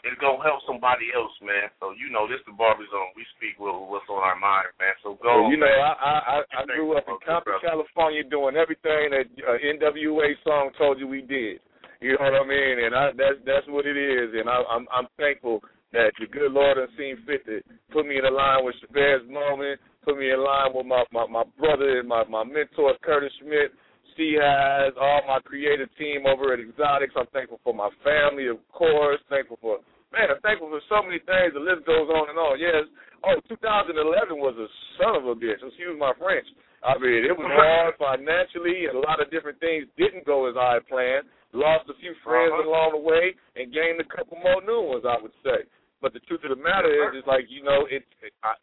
is 0.07 0.15
gonna 0.23 0.39
help 0.39 0.63
somebody 0.63 1.11
else, 1.11 1.33
man. 1.43 1.67
So 1.83 1.91
you 1.91 2.07
know 2.07 2.23
this 2.23 2.39
the 2.47 2.55
barber 2.55 2.87
zone. 2.87 3.11
We 3.19 3.27
speak 3.35 3.59
with 3.59 3.75
what's 3.91 4.07
on 4.07 4.23
our 4.23 4.39
mind, 4.39 4.71
man. 4.79 4.95
So 5.03 5.19
go. 5.19 5.43
Well, 5.43 5.51
you 5.51 5.59
know, 5.59 5.67
man. 5.67 5.75
I 5.75 5.91
I, 5.91 6.15
I, 6.15 6.37
I 6.39 6.61
grew 6.65 6.95
up 6.95 7.03
in 7.11 7.19
Compton, 7.19 7.59
California, 7.59 8.23
doing 8.23 8.55
everything 8.55 9.11
that 9.11 9.27
uh, 9.43 9.59
NWA 9.59 10.39
song 10.47 10.71
told 10.79 10.99
you 10.99 11.07
we 11.07 11.19
did. 11.19 11.59
You 11.99 12.15
know 12.15 12.31
what 12.31 12.39
I 12.39 12.47
mean? 12.47 12.75
And 12.87 12.95
I, 12.95 13.11
that's 13.11 13.39
that's 13.43 13.67
what 13.67 13.83
it 13.83 13.99
is. 13.99 14.31
And 14.39 14.47
I, 14.47 14.63
I'm 14.71 14.87
I'm 14.87 15.11
thankful 15.19 15.59
that 15.91 16.15
the 16.15 16.31
good 16.31 16.55
Lord 16.55 16.79
has 16.79 16.87
seen 16.95 17.19
fit 17.27 17.43
to 17.51 17.59
put 17.91 18.07
me 18.07 18.15
in 18.15 18.23
a 18.23 18.31
line 18.31 18.63
with 18.63 18.79
Chavez 18.79 19.27
Moment, 19.27 19.83
put 20.07 20.15
me 20.15 20.31
in 20.31 20.39
line 20.39 20.71
with 20.71 20.87
my 20.87 21.03
my, 21.11 21.27
my 21.27 21.43
brother 21.59 21.99
and 21.99 22.07
my 22.07 22.23
my 22.23 22.47
mentor 22.47 22.95
Curtis 23.03 23.35
Smith. 23.43 23.75
C 24.19 24.35
has 24.35 24.91
all 24.99 25.23
my 25.31 25.39
creative 25.39 25.87
team 25.95 26.27
over 26.27 26.51
at 26.51 26.59
Exotics. 26.59 27.15
I'm 27.15 27.31
thankful 27.31 27.63
for 27.63 27.71
my 27.73 27.87
family, 28.03 28.51
of 28.51 28.59
course. 28.75 29.23
Thankful 29.31 29.55
for 29.63 29.79
man. 30.11 30.27
I'm 30.27 30.43
thankful 30.43 30.67
for 30.67 30.83
so 30.91 30.99
many 30.99 31.23
things. 31.23 31.55
The 31.55 31.63
list 31.63 31.87
goes 31.87 32.11
on 32.11 32.27
and 32.27 32.35
on. 32.35 32.59
Yes. 32.59 32.83
Oh, 33.23 33.39
2011 33.47 34.35
was 34.35 34.59
a 34.59 34.67
son 34.99 35.15
of 35.15 35.23
a 35.23 35.35
bitch. 35.39 35.63
Excuse 35.63 35.95
my 35.95 36.11
French. 36.19 36.45
I 36.83 36.95
mean, 36.99 37.23
it 37.27 37.35
was 37.35 37.47
hard 37.47 37.95
financially, 37.99 38.87
and 38.91 38.95
a 38.99 39.03
lot 39.03 39.19
of 39.23 39.27
different 39.31 39.59
things 39.59 39.87
didn't 39.99 40.23
go 40.27 40.47
as 40.47 40.55
I 40.59 40.79
had 40.79 40.87
planned. 40.87 41.27
Lost 41.51 41.87
a 41.91 41.95
few 41.99 42.11
friends 42.23 42.51
Uh-huh. 42.55 42.67
along 42.67 42.89
the 42.95 43.03
way, 43.03 43.35
and 43.55 43.71
gained 43.73 43.99
a 44.03 44.07
couple 44.11 44.35
more 44.43 44.59
new 44.67 44.83
ones. 44.95 45.03
I 45.07 45.15
would 45.19 45.35
say. 45.43 45.63
But 45.99 46.13
the 46.15 46.23
truth 46.31 46.43
of 46.47 46.55
the 46.55 46.61
matter 46.63 46.87
is, 46.87 47.19
is 47.19 47.27
like 47.27 47.47
you 47.51 47.63
know, 47.63 47.83
it, 47.91 48.03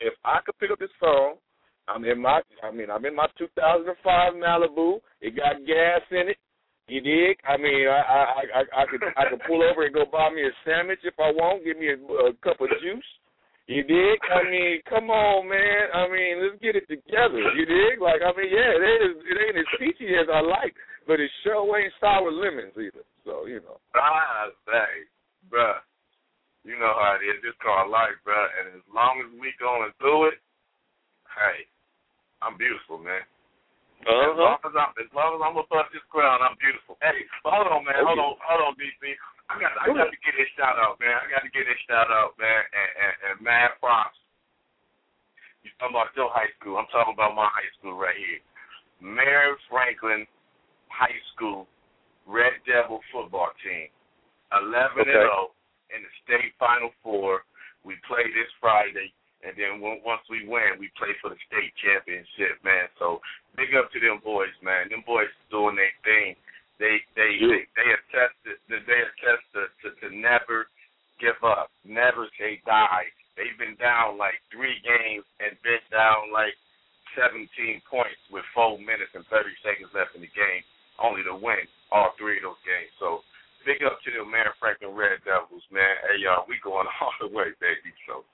if 0.01 0.15
I 0.25 0.41
could 0.45 0.57
pick 0.59 0.71
up 0.73 0.79
this 0.81 0.93
phone, 1.01 1.37
I'm 1.89 2.05
in 2.05 2.21
my, 2.21 2.41
I 2.63 2.71
mean, 2.71 2.91
I'm 2.91 3.05
in 3.05 3.15
my 3.15 3.27
2005 3.39 4.35
Malibu. 4.35 4.99
It 5.21 5.37
got 5.37 5.63
gas 5.67 6.03
in 6.11 6.35
it. 6.35 6.39
You 6.89 7.01
dig? 7.03 7.39
I 7.43 7.57
mean, 7.59 7.87
I, 7.91 7.99
I, 7.99 8.43
I, 8.63 8.83
I 8.83 8.85
could, 8.87 9.03
I 9.19 9.27
could 9.27 9.43
pull 9.47 9.63
over 9.63 9.83
and 9.83 9.95
go 9.95 10.07
buy 10.07 10.31
me 10.31 10.47
a 10.47 10.55
sandwich 10.63 11.03
if 11.03 11.15
I 11.19 11.35
want. 11.35 11.67
Give 11.67 11.79
me 11.79 11.91
a, 11.91 11.99
a 11.99 12.35
cup 12.47 12.63
of 12.63 12.71
juice. 12.79 13.11
You 13.67 13.83
dig? 13.83 14.19
I 14.31 14.47
mean, 14.47 14.79
come 14.87 15.11
on, 15.11 15.51
man. 15.51 15.91
I 15.91 16.07
mean, 16.07 16.47
let's 16.47 16.63
get 16.63 16.79
it 16.79 16.87
together. 16.87 17.43
You 17.59 17.67
dig? 17.67 17.99
Like, 17.99 18.23
I 18.23 18.31
mean, 18.39 18.55
yeah, 18.55 18.71
it 18.79 18.83
is. 19.03 19.19
It 19.27 19.35
ain't 19.35 19.59
as 19.59 19.71
peachy 19.83 20.15
as 20.15 20.31
I 20.31 20.39
like, 20.39 20.75
but 21.11 21.19
it 21.19 21.31
sure 21.43 21.67
ain't 21.75 21.91
sour 21.99 22.31
lemons 22.31 22.79
either. 22.79 23.03
So 23.27 23.51
you 23.51 23.59
know. 23.67 23.83
Ah, 23.99 24.55
say, 24.71 25.11
bruh. 25.51 25.83
You 26.63 26.79
know 26.79 26.95
how 26.95 27.19
it 27.19 27.27
is. 27.27 27.43
It's 27.43 27.59
called 27.59 27.91
life, 27.91 28.15
bruh. 28.23 28.51
And 28.63 28.79
as 28.79 28.87
long 28.95 29.19
as 29.27 29.31
we 29.35 29.51
going 29.59 29.91
through 29.99 30.31
it, 30.31 30.39
hey, 31.35 31.67
I'm 32.47 32.55
beautiful, 32.55 33.03
man. 33.03 33.27
As 34.07 34.07
uh-huh. 34.07 34.39
long 34.39 34.59
as 34.63 34.75
I'm, 34.79 34.93
as 35.03 35.11
long 35.11 35.31
as 35.35 35.43
I'm 35.43 35.59
above 35.59 35.91
this 35.91 36.05
ground, 36.15 36.39
I'm 36.47 36.55
beautiful. 36.63 36.95
Hey, 37.03 37.27
hold 37.43 37.67
on, 37.67 37.83
man. 37.83 38.07
Oh, 38.07 38.15
hold 38.15 38.23
on, 38.23 38.33
hold 38.39 38.63
on, 38.71 38.73
DC. 38.79 39.03
I 39.51 39.59
got, 39.59 39.75
I 39.83 39.91
got 39.91 40.11
to 40.15 40.21
get 40.23 40.39
this 40.39 40.51
shout 40.55 40.79
out, 40.79 41.03
man. 41.03 41.17
I 41.19 41.27
got 41.27 41.43
to 41.43 41.51
get 41.51 41.67
this 41.67 41.81
shout 41.91 42.07
out, 42.07 42.39
man. 42.39 42.63
And, 42.71 42.91
and, 43.03 43.15
and 43.27 43.35
mad 43.43 43.75
props. 43.83 44.15
You 45.67 45.75
talking 45.83 45.99
about 45.99 46.15
your 46.15 46.31
high 46.31 46.51
school? 46.59 46.79
I'm 46.79 46.87
talking 46.95 47.19
about 47.19 47.35
my 47.35 47.51
high 47.51 47.73
school 47.75 47.99
right 47.99 48.15
here, 48.15 48.39
Marion-Franklin 49.03 50.23
High 50.87 51.19
School 51.35 51.67
Red 52.27 52.63
Devil 52.67 53.03
football 53.11 53.51
team, 53.63 53.91
11 54.55 55.03
Okay. 55.03 55.11
and 55.11 55.27
0 55.27 55.51
in 55.95 56.01
the 56.07 56.13
state 56.23 56.55
Final 56.59 56.91
Four. 57.03 57.43
We 57.83 57.95
play 58.07 58.27
this 58.35 58.51
Friday, 58.59 59.15
and 59.45 59.53
then 59.57 59.81
once 59.81 60.25
we 60.31 60.49
win, 60.49 60.81
we 60.81 60.89
play 60.97 61.13
for 61.21 61.29
the 61.29 61.41
state 61.49 61.73
championship, 61.81 62.57
man. 62.65 62.89
So 62.97 63.21
big 63.57 63.77
up 63.77 63.93
to 63.93 63.99
them 64.01 64.21
boys, 64.25 64.55
man. 64.65 64.89
Them 64.89 65.05
boys 65.05 65.31
doing 65.53 65.77
their 65.77 65.93
thing. 66.05 66.37
They 66.81 67.01
they 67.17 67.41
they, 67.41 67.89
have 67.89 68.05
tested. 68.13 68.61
they 68.69 69.01
attest 69.01 69.45
to, 69.57 69.69
to 69.81 69.89
to 70.01 70.07
never 70.13 70.69
give 71.21 71.41
up, 71.45 71.73
never 71.85 72.29
say 72.37 72.61
die. 72.65 73.09
They've 73.37 73.57
been 73.57 73.77
down 73.77 74.17
like 74.17 74.41
three 74.49 74.81
games 74.81 75.25
and 75.41 75.57
been 75.61 75.85
down 75.93 76.33
like 76.33 76.57
17 77.17 77.49
points 77.89 78.21
with 78.29 78.45
four 78.53 78.77
minutes 78.81 79.13
and 79.17 79.25
30 79.29 79.49
seconds 79.65 79.93
left 79.97 80.17
in 80.17 80.25
the 80.25 80.33
game, 80.33 80.65
only 81.01 81.25
to 81.25 81.37
win 81.37 81.65
all 81.93 82.13
three 82.21 82.41
of 82.41 82.49
those 82.53 82.65
games. 82.65 82.93
So 83.01 83.25
big 83.65 83.81
up 83.85 84.01
to 84.05 84.11
the 84.13 84.25
Marion-Franklin 84.25 84.93
Red 84.93 85.25
Devils, 85.25 85.65
man. 85.73 85.97
Hey 86.05 86.21
y'all, 86.25 86.45
we 86.49 86.61
going 86.61 86.89
all 87.01 87.17
the 87.21 87.33
way, 87.33 87.53
baby. 87.61 87.93
So 88.05 88.25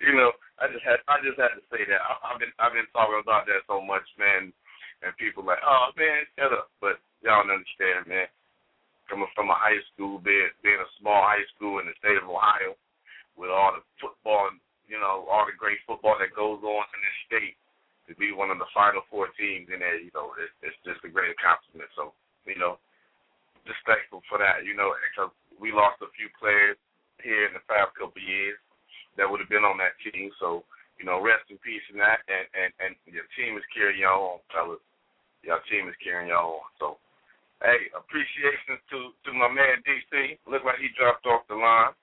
you 0.00 0.14
know, 0.14 0.32
I 0.60 0.70
just 0.70 0.84
had 0.86 1.02
I 1.10 1.18
just 1.22 1.38
had 1.38 1.54
to 1.56 1.64
say 1.70 1.82
that. 1.88 2.00
I've 2.22 2.38
been 2.38 2.54
I've 2.58 2.74
been 2.74 2.88
talking 2.94 3.20
about 3.20 3.46
that 3.46 3.66
so 3.66 3.82
much, 3.82 4.06
man, 4.18 4.54
and 5.02 5.20
people 5.20 5.42
like, 5.42 5.62
oh 5.62 5.90
man, 5.98 6.26
shut 6.38 6.54
up. 6.54 6.70
But 6.78 6.98
y'all 7.22 7.42
don't 7.42 7.58
understand, 7.58 8.06
man. 8.06 8.28
Coming 9.10 9.28
from 9.36 9.52
a 9.52 9.58
high 9.58 9.82
school, 9.92 10.22
being 10.22 10.50
being 10.64 10.80
a 10.80 10.90
small 11.00 11.20
high 11.20 11.44
school 11.56 11.82
in 11.82 11.90
the 11.90 11.96
state 12.00 12.16
of 12.16 12.30
Ohio, 12.30 12.78
with 13.36 13.52
all 13.52 13.74
the 13.76 13.84
football, 14.00 14.48
you 14.88 14.96
know, 14.96 15.26
all 15.28 15.44
the 15.44 15.56
great 15.56 15.82
football 15.84 16.16
that 16.16 16.32
goes 16.32 16.62
on 16.62 16.84
in 16.94 17.00
this 17.02 17.20
state, 17.28 17.56
to 18.08 18.12
be 18.16 18.32
one 18.32 18.48
of 18.48 18.60
the 18.60 18.70
final 18.72 19.04
four 19.10 19.28
teams 19.36 19.68
in 19.72 19.80
there, 19.80 20.00
you 20.00 20.12
know, 20.14 20.32
it's, 20.40 20.52
it's 20.64 20.80
just 20.84 21.04
a 21.04 21.10
great 21.12 21.32
accomplishment. 21.36 21.88
So, 21.96 22.16
you 22.48 22.56
know, 22.56 22.80
just 23.68 23.80
thankful 23.88 24.24
for 24.28 24.36
that, 24.40 24.64
you 24.64 24.76
know, 24.76 24.92
because 25.12 25.32
we 25.56 25.72
lost 25.72 26.00
a 26.04 26.08
few 26.16 26.28
players 26.36 26.76
here 27.20 27.48
in 27.48 27.56
the 27.56 27.64
past 27.64 27.96
couple 27.96 28.20
of 28.20 28.24
years 28.24 28.60
that 29.16 29.28
would 29.28 29.40
have 29.40 29.52
been 29.52 29.66
on 29.66 29.78
that 29.78 29.94
team. 30.02 30.30
So, 30.38 30.64
you 30.98 31.04
know, 31.06 31.22
rest 31.22 31.46
in 31.50 31.58
peace 31.62 31.84
in 31.90 31.98
that, 31.98 32.22
and 32.26 32.46
and 32.54 32.70
and 32.82 32.92
your 33.10 33.26
team 33.34 33.58
is 33.58 33.66
carrying 33.74 34.02
y'all 34.02 34.38
on, 34.38 34.50
fellas. 34.50 34.82
Your 35.42 35.60
team 35.68 35.90
is 35.90 35.98
carrying 36.00 36.30
y'all 36.30 36.64
on. 36.64 36.68
So, 36.78 36.86
hey, 37.62 37.90
appreciation 37.94 38.78
to 38.90 39.14
to 39.26 39.30
my 39.34 39.50
man 39.50 39.82
DC. 39.84 40.38
Look 40.46 40.64
like 40.66 40.78
he 40.78 40.90
dropped 40.94 41.26
off 41.26 41.46
the 41.50 41.58
line. 41.58 41.94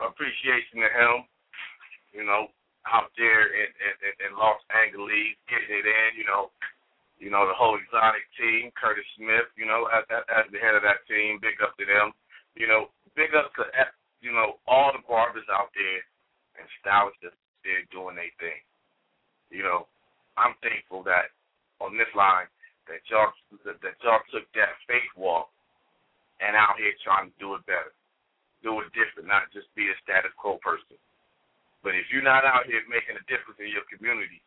Appreciation 0.00 0.84
to 0.84 0.90
him. 0.92 1.16
You 2.12 2.26
know, 2.26 2.50
out 2.88 3.12
there 3.14 3.48
in, 3.54 3.70
in, 3.70 4.12
in 4.28 4.30
Los 4.34 4.60
Angeles, 4.72 5.36
getting 5.48 5.72
it 5.72 5.86
in. 5.86 6.10
You 6.16 6.26
know, 6.26 6.50
you 7.20 7.28
know 7.28 7.44
the 7.44 7.56
whole 7.56 7.76
exotic 7.76 8.24
team, 8.36 8.72
Curtis 8.76 9.06
Smith. 9.16 9.48
You 9.56 9.68
know, 9.68 9.88
as, 9.92 10.04
as 10.10 10.48
the 10.48 10.60
head 10.60 10.76
of 10.76 10.84
that 10.84 11.04
team, 11.04 11.38
big 11.40 11.60
up 11.60 11.76
to 11.76 11.84
them. 11.84 12.12
You 12.56 12.66
know, 12.66 12.90
big 13.14 13.36
up 13.36 13.52
to 13.60 13.64
you 14.20 14.32
know 14.32 14.60
all 14.68 14.92
the 14.92 15.02
barbers 15.08 15.48
out 15.48 15.72
there 15.74 16.00
and 16.60 16.66
stylists 16.80 17.24
they're 17.64 17.88
doing 17.92 18.16
their 18.16 18.32
thing. 18.40 18.60
You 19.52 19.64
know, 19.64 19.90
I'm 20.36 20.56
thankful 20.64 21.04
that 21.04 21.32
on 21.80 21.96
this 21.96 22.10
line 22.16 22.48
that 22.88 23.04
y'all 23.08 23.32
that, 23.64 23.80
that 23.84 23.96
y'all 24.00 24.24
took 24.32 24.46
that 24.56 24.76
faith 24.88 25.12
walk 25.16 25.48
and 26.40 26.56
out 26.56 26.80
here 26.80 26.92
trying 27.04 27.28
to 27.28 27.36
do 27.36 27.54
it 27.56 27.64
better, 27.68 27.92
do 28.64 28.80
it 28.80 28.88
different, 28.96 29.28
not 29.28 29.52
just 29.52 29.68
be 29.76 29.92
a 29.92 29.96
status 30.00 30.32
quo 30.40 30.56
person. 30.64 30.96
But 31.84 31.96
if 31.96 32.08
you're 32.12 32.24
not 32.24 32.44
out 32.44 32.68
here 32.68 32.84
making 32.88 33.16
a 33.16 33.24
difference 33.28 33.60
in 33.60 33.72
your 33.72 33.84
community, 33.88 34.40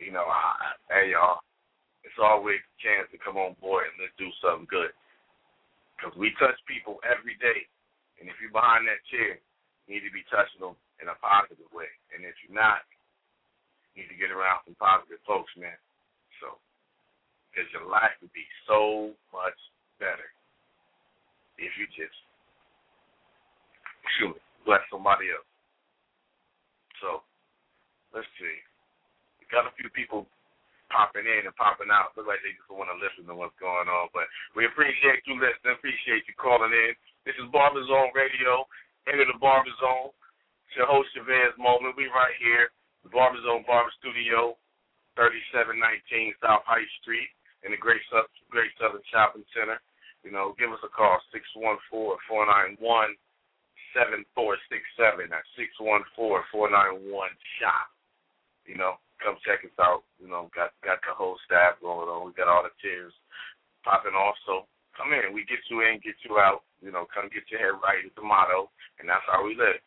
you 0.00 0.12
know, 0.12 0.24
I, 0.24 0.76
hey 0.92 1.16
y'all, 1.16 1.40
it's 2.04 2.20
always 2.20 2.60
a 2.60 2.76
chance 2.80 3.08
to 3.12 3.18
come 3.20 3.40
on 3.40 3.56
board 3.60 3.88
and 3.88 3.96
let's 4.00 4.16
do 4.20 4.28
something 4.40 4.68
good. 4.68 4.92
Because 5.96 6.12
we 6.18 6.36
touch 6.36 6.58
people 6.68 7.00
every 7.06 7.38
day, 7.40 7.64
and 8.20 8.30
if 8.30 8.36
you're 8.38 8.54
behind 8.54 8.86
that 8.86 9.02
chair, 9.10 9.38
you 9.86 9.98
need 9.98 10.06
to 10.06 10.14
be 10.14 10.24
touching 10.30 10.62
them 10.62 10.78
in 11.02 11.10
a 11.10 11.16
positive 11.18 11.68
way. 11.74 11.90
And 12.14 12.22
if 12.24 12.34
you're 12.44 12.56
not, 12.56 12.86
you 13.94 14.02
need 14.02 14.10
to 14.10 14.18
get 14.18 14.34
around 14.34 14.64
some 14.64 14.78
positive 14.78 15.22
folks, 15.26 15.52
man. 15.58 15.76
So, 16.42 16.58
because 17.50 17.70
your 17.70 17.86
life 17.86 18.14
would 18.22 18.34
be 18.34 18.46
so 18.66 19.14
much 19.30 19.58
better 20.02 20.26
if 21.58 21.70
you 21.78 21.86
just, 21.94 22.18
me, 24.22 24.34
bless 24.66 24.82
somebody 24.90 25.30
else. 25.30 25.46
So 26.98 27.22
let's 28.10 28.26
see. 28.40 28.58
We 29.38 29.46
got 29.50 29.68
a 29.68 29.74
few 29.78 29.90
people 29.90 30.26
popping 30.94 31.26
in 31.26 31.50
and 31.50 31.58
popping 31.58 31.90
out. 31.90 32.14
Look 32.14 32.30
like 32.30 32.38
they 32.46 32.54
just 32.54 32.70
want 32.70 32.86
to 32.94 33.02
listen 33.02 33.26
to 33.26 33.34
what's 33.34 33.58
going 33.58 33.90
on. 33.90 34.14
But 34.14 34.30
we 34.54 34.70
appreciate 34.70 35.26
you 35.26 35.34
listening. 35.42 35.74
Appreciate 35.74 36.22
you 36.30 36.38
calling 36.38 36.70
in. 36.70 36.94
This 37.26 37.34
is 37.42 37.50
Barber 37.50 37.82
Zone 37.90 38.14
Radio. 38.14 38.62
Into 39.10 39.26
the 39.26 39.36
Barber 39.42 39.74
Zone. 39.82 40.14
It's 40.70 40.78
your 40.78 40.86
host 40.88 41.10
Chavez 41.12 41.52
Moment. 41.58 41.98
We 41.98 42.08
right 42.08 42.32
here, 42.40 42.72
the 43.02 43.12
Barber 43.12 43.42
Zone 43.42 43.66
Barber 43.68 43.92
Studio, 44.00 44.56
3719 45.18 46.38
South 46.40 46.64
High 46.64 46.86
Street 47.02 47.28
in 47.66 47.74
the 47.74 47.80
Great 47.80 48.00
Great 48.48 48.72
Southern 48.80 49.04
Shopping 49.12 49.44
Center. 49.52 49.76
You 50.24 50.32
know, 50.32 50.56
give 50.56 50.72
us 50.72 50.80
a 50.80 50.88
call 50.88 51.20
six 51.36 51.44
one 51.52 51.76
four 51.92 52.16
four 52.24 52.48
nine 52.48 52.80
one 52.80 53.12
seven 53.92 54.24
four 54.32 54.56
six 54.72 54.80
seven. 54.96 55.28
That's 55.28 55.48
six 55.52 55.68
one 55.76 56.00
four 56.16 56.44
four 56.48 56.72
nine 56.72 57.12
one 57.12 57.32
shop. 57.60 57.92
You 58.64 58.80
know, 58.80 58.96
come 59.22 59.38
check 59.44 59.62
us 59.62 59.76
out. 59.78 60.02
You 60.18 60.28
know, 60.28 60.50
got 60.54 60.74
got 60.82 61.02
the 61.04 61.14
whole 61.14 61.38
staff 61.44 61.78
going 61.82 62.08
on. 62.08 62.26
We 62.26 62.36
got 62.36 62.50
all 62.50 62.64
the 62.64 62.74
chairs 62.80 63.14
popping 63.84 64.16
off. 64.16 64.34
So 64.46 64.66
come 64.96 65.12
in. 65.12 65.34
We 65.34 65.44
get 65.46 65.62
you 65.68 65.82
in, 65.84 66.00
get 66.02 66.18
you 66.24 66.38
out. 66.38 66.62
You 66.82 66.92
know, 66.92 67.06
come 67.10 67.32
get 67.32 67.48
your 67.48 67.60
head 67.60 67.76
right 67.80 68.04
is 68.04 68.14
the 68.16 68.24
motto, 68.24 68.68
and 69.00 69.08
that's 69.08 69.24
how 69.28 69.44
we 69.44 69.56
live. 69.56 69.80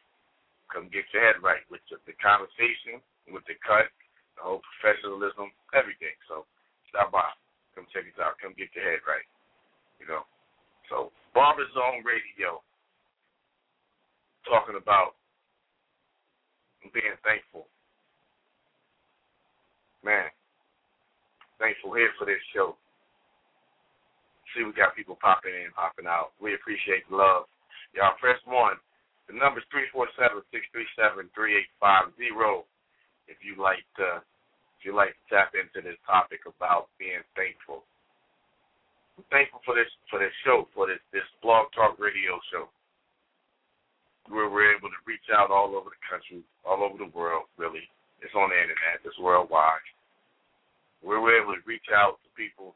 Come 0.74 0.92
get 0.92 1.08
your 1.14 1.24
head 1.24 1.40
right 1.40 1.64
with 1.72 1.84
the, 1.88 2.02
the 2.04 2.16
conversation, 2.20 3.00
with 3.32 3.46
the 3.48 3.56
cut, 3.64 3.88
the 4.36 4.44
whole 4.44 4.60
professionalism, 4.76 5.54
everything. 5.72 6.16
So 6.28 6.44
stop 6.92 7.14
by. 7.14 7.30
Come 7.78 7.88
check 7.94 8.10
us 8.10 8.20
out. 8.20 8.42
Come 8.42 8.58
get 8.58 8.74
your 8.74 8.84
head 8.84 9.06
right. 9.06 9.26
You 10.02 10.10
know. 10.10 10.26
So 10.90 11.12
Barber 11.38 11.68
Zone 11.76 12.02
Radio 12.02 12.64
talking 14.48 14.80
about 14.80 15.20
being 16.94 17.16
thankful. 17.24 17.68
Man, 20.08 20.32
thankful 21.60 21.92
here 21.92 22.16
for 22.16 22.24
this 22.24 22.40
show. 22.56 22.80
See, 24.56 24.64
we 24.64 24.72
got 24.72 24.96
people 24.96 25.20
popping 25.20 25.52
in, 25.52 25.76
popping 25.76 26.08
out. 26.08 26.32
We 26.40 26.56
appreciate 26.56 27.04
the 27.12 27.20
love. 27.20 27.52
Y'all 27.92 28.16
press 28.16 28.40
one. 28.48 28.80
The 29.28 29.36
number's 29.36 29.68
three 29.68 29.84
four 29.92 30.08
seven 30.16 30.40
six 30.48 30.64
three 30.72 30.88
seven 30.96 31.28
three 31.36 31.60
eight 31.60 31.68
five 31.84 32.08
zero. 32.16 32.64
If 33.28 33.44
you 33.44 33.60
like 33.60 33.84
to, 34.00 34.24
if 34.80 34.88
you 34.88 34.96
like 34.96 35.12
to 35.12 35.24
tap 35.28 35.52
into 35.60 35.84
this 35.84 36.00
topic 36.08 36.48
about 36.48 36.88
being 36.96 37.20
thankful. 37.36 37.84
I'm 39.20 39.28
thankful 39.28 39.60
for 39.68 39.76
this 39.76 39.92
for 40.08 40.24
this 40.24 40.32
show, 40.48 40.72
for 40.72 40.88
this 40.88 41.04
this 41.12 41.28
blog 41.44 41.68
talk 41.76 42.00
radio 42.00 42.40
show 42.48 42.72
where 44.32 44.48
we're 44.48 44.72
able 44.72 44.88
to 44.88 45.02
reach 45.04 45.28
out 45.36 45.52
all 45.52 45.76
over 45.76 45.92
the 45.92 46.04
country, 46.08 46.40
all 46.64 46.80
over 46.80 46.96
the 46.96 47.12
world, 47.12 47.52
really. 47.60 47.84
It's 48.24 48.34
on 48.36 48.50
the 48.50 48.56
internet, 48.56 49.04
it's 49.04 49.20
worldwide. 49.20 49.84
Where 51.02 51.22
we're 51.22 51.42
able 51.42 51.54
to 51.54 51.64
reach 51.66 51.88
out 51.94 52.20
to 52.26 52.30
people 52.34 52.76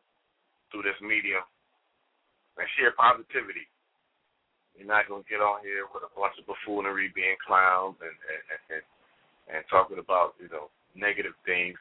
through 0.70 0.86
this 0.86 1.00
medium 1.02 1.44
and 2.58 2.68
share 2.78 2.94
positivity. 2.94 3.66
You're 4.78 4.88
not 4.88 5.10
going 5.10 5.26
to 5.26 5.30
get 5.30 5.44
on 5.44 5.66
here 5.66 5.90
with 5.92 6.06
a 6.06 6.12
bunch 6.16 6.38
of 6.40 6.48
buffoonery, 6.48 7.12
being 7.12 7.36
clowns 7.44 8.00
and, 8.00 8.14
and, 8.14 8.42
and, 8.72 8.86
and 9.52 9.62
talking 9.68 10.00
about, 10.00 10.40
you 10.40 10.48
know, 10.48 10.72
negative 10.96 11.36
things. 11.44 11.76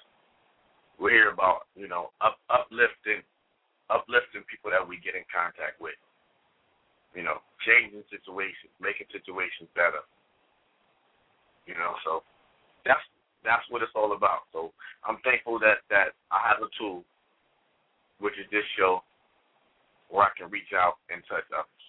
We're 0.98 1.14
here 1.14 1.31
about, 1.31 1.70
you 1.79 1.87
know, 1.87 2.11
up, 2.20 2.42
uplifting, 2.50 3.22
uplifting 3.88 4.42
people 4.50 4.74
that 4.74 4.83
we 4.83 4.98
get 4.98 5.14
in 5.14 5.24
contact 5.31 5.79
with 5.79 5.96
you 7.14 7.22
know, 7.26 7.42
changing 7.66 8.07
situations, 8.07 8.70
making 8.79 9.11
situations 9.11 9.66
better. 9.74 10.03
You 11.66 11.74
know, 11.74 11.94
so 12.07 12.22
that's 12.87 13.03
that's 13.44 13.64
what 13.70 13.83
it's 13.83 13.94
all 13.94 14.12
about. 14.12 14.48
So 14.53 14.72
I'm 15.05 15.18
thankful 15.24 15.59
that 15.61 15.85
that 15.88 16.16
I 16.31 16.40
have 16.48 16.62
a 16.62 16.70
tool, 16.79 17.05
which 18.18 18.35
is 18.38 18.46
this 18.50 18.66
show, 18.76 19.03
where 20.09 20.26
I 20.26 20.33
can 20.37 20.50
reach 20.50 20.72
out 20.76 21.00
and 21.09 21.22
touch 21.29 21.46
others, 21.53 21.85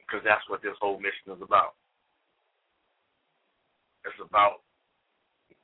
because 0.00 0.22
that's 0.24 0.44
what 0.48 0.62
this 0.62 0.76
whole 0.80 0.98
mission 1.00 1.32
is 1.32 1.42
about. 1.42 1.74
It's 4.04 4.20
about 4.20 4.60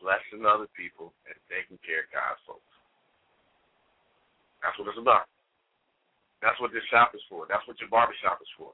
blessing 0.00 0.48
other 0.48 0.66
people 0.72 1.12
and 1.28 1.37
taking 1.52 1.76
care 1.85 2.09
of 2.09 2.11
God's 2.11 2.40
folks. 2.48 2.72
That's 4.64 4.76
what 4.80 4.88
it's 4.88 5.00
about. 5.00 5.28
That's 6.40 6.56
what 6.56 6.72
this 6.72 6.85
shop 6.88 7.12
is 7.12 7.20
for. 7.28 7.44
That's 7.48 7.64
what 7.68 7.76
your 7.85 7.92
barbershop 7.92 8.40
is 8.40 8.48
for. 8.56 8.72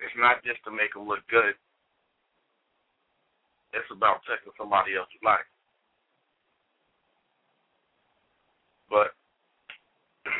It's 0.00 0.16
not 0.16 0.40
just 0.40 0.64
to 0.64 0.72
make 0.72 0.96
them 0.96 1.04
look 1.04 1.20
good. 1.28 1.52
It's 3.74 3.90
about 3.90 4.22
taking 4.24 4.52
somebody 4.56 4.96
else's 4.96 5.18
life. 5.24 5.44
But 8.88 9.10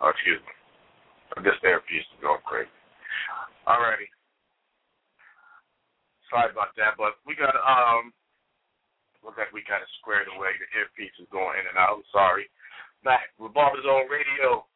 oh, 0.00 0.08
excuse 0.08 0.40
me. 0.40 0.52
I 1.36 1.42
guess 1.42 1.58
therapy 1.60 1.98
is 1.98 2.06
going 2.22 2.38
crazy. 2.46 2.70
Alrighty 3.66 4.06
sorry 6.34 6.50
about 6.50 6.74
that, 6.74 6.98
but 6.98 7.22
we 7.22 7.38
got 7.38 7.54
um 7.62 8.10
look 9.22 9.38
like 9.38 9.54
we 9.54 9.62
kind 9.62 9.80
of 9.80 9.88
squared 10.02 10.26
away. 10.34 10.50
The 10.58 10.66
earpiece 10.74 11.14
is 11.22 11.30
going 11.30 11.62
in 11.62 11.70
and 11.70 11.78
out. 11.78 12.02
I'm 12.02 12.10
sorry. 12.10 12.50
Back 13.06 13.30
with 13.38 13.54
Barber 13.54 13.78
Zone 13.86 14.10
Radio 14.10 14.66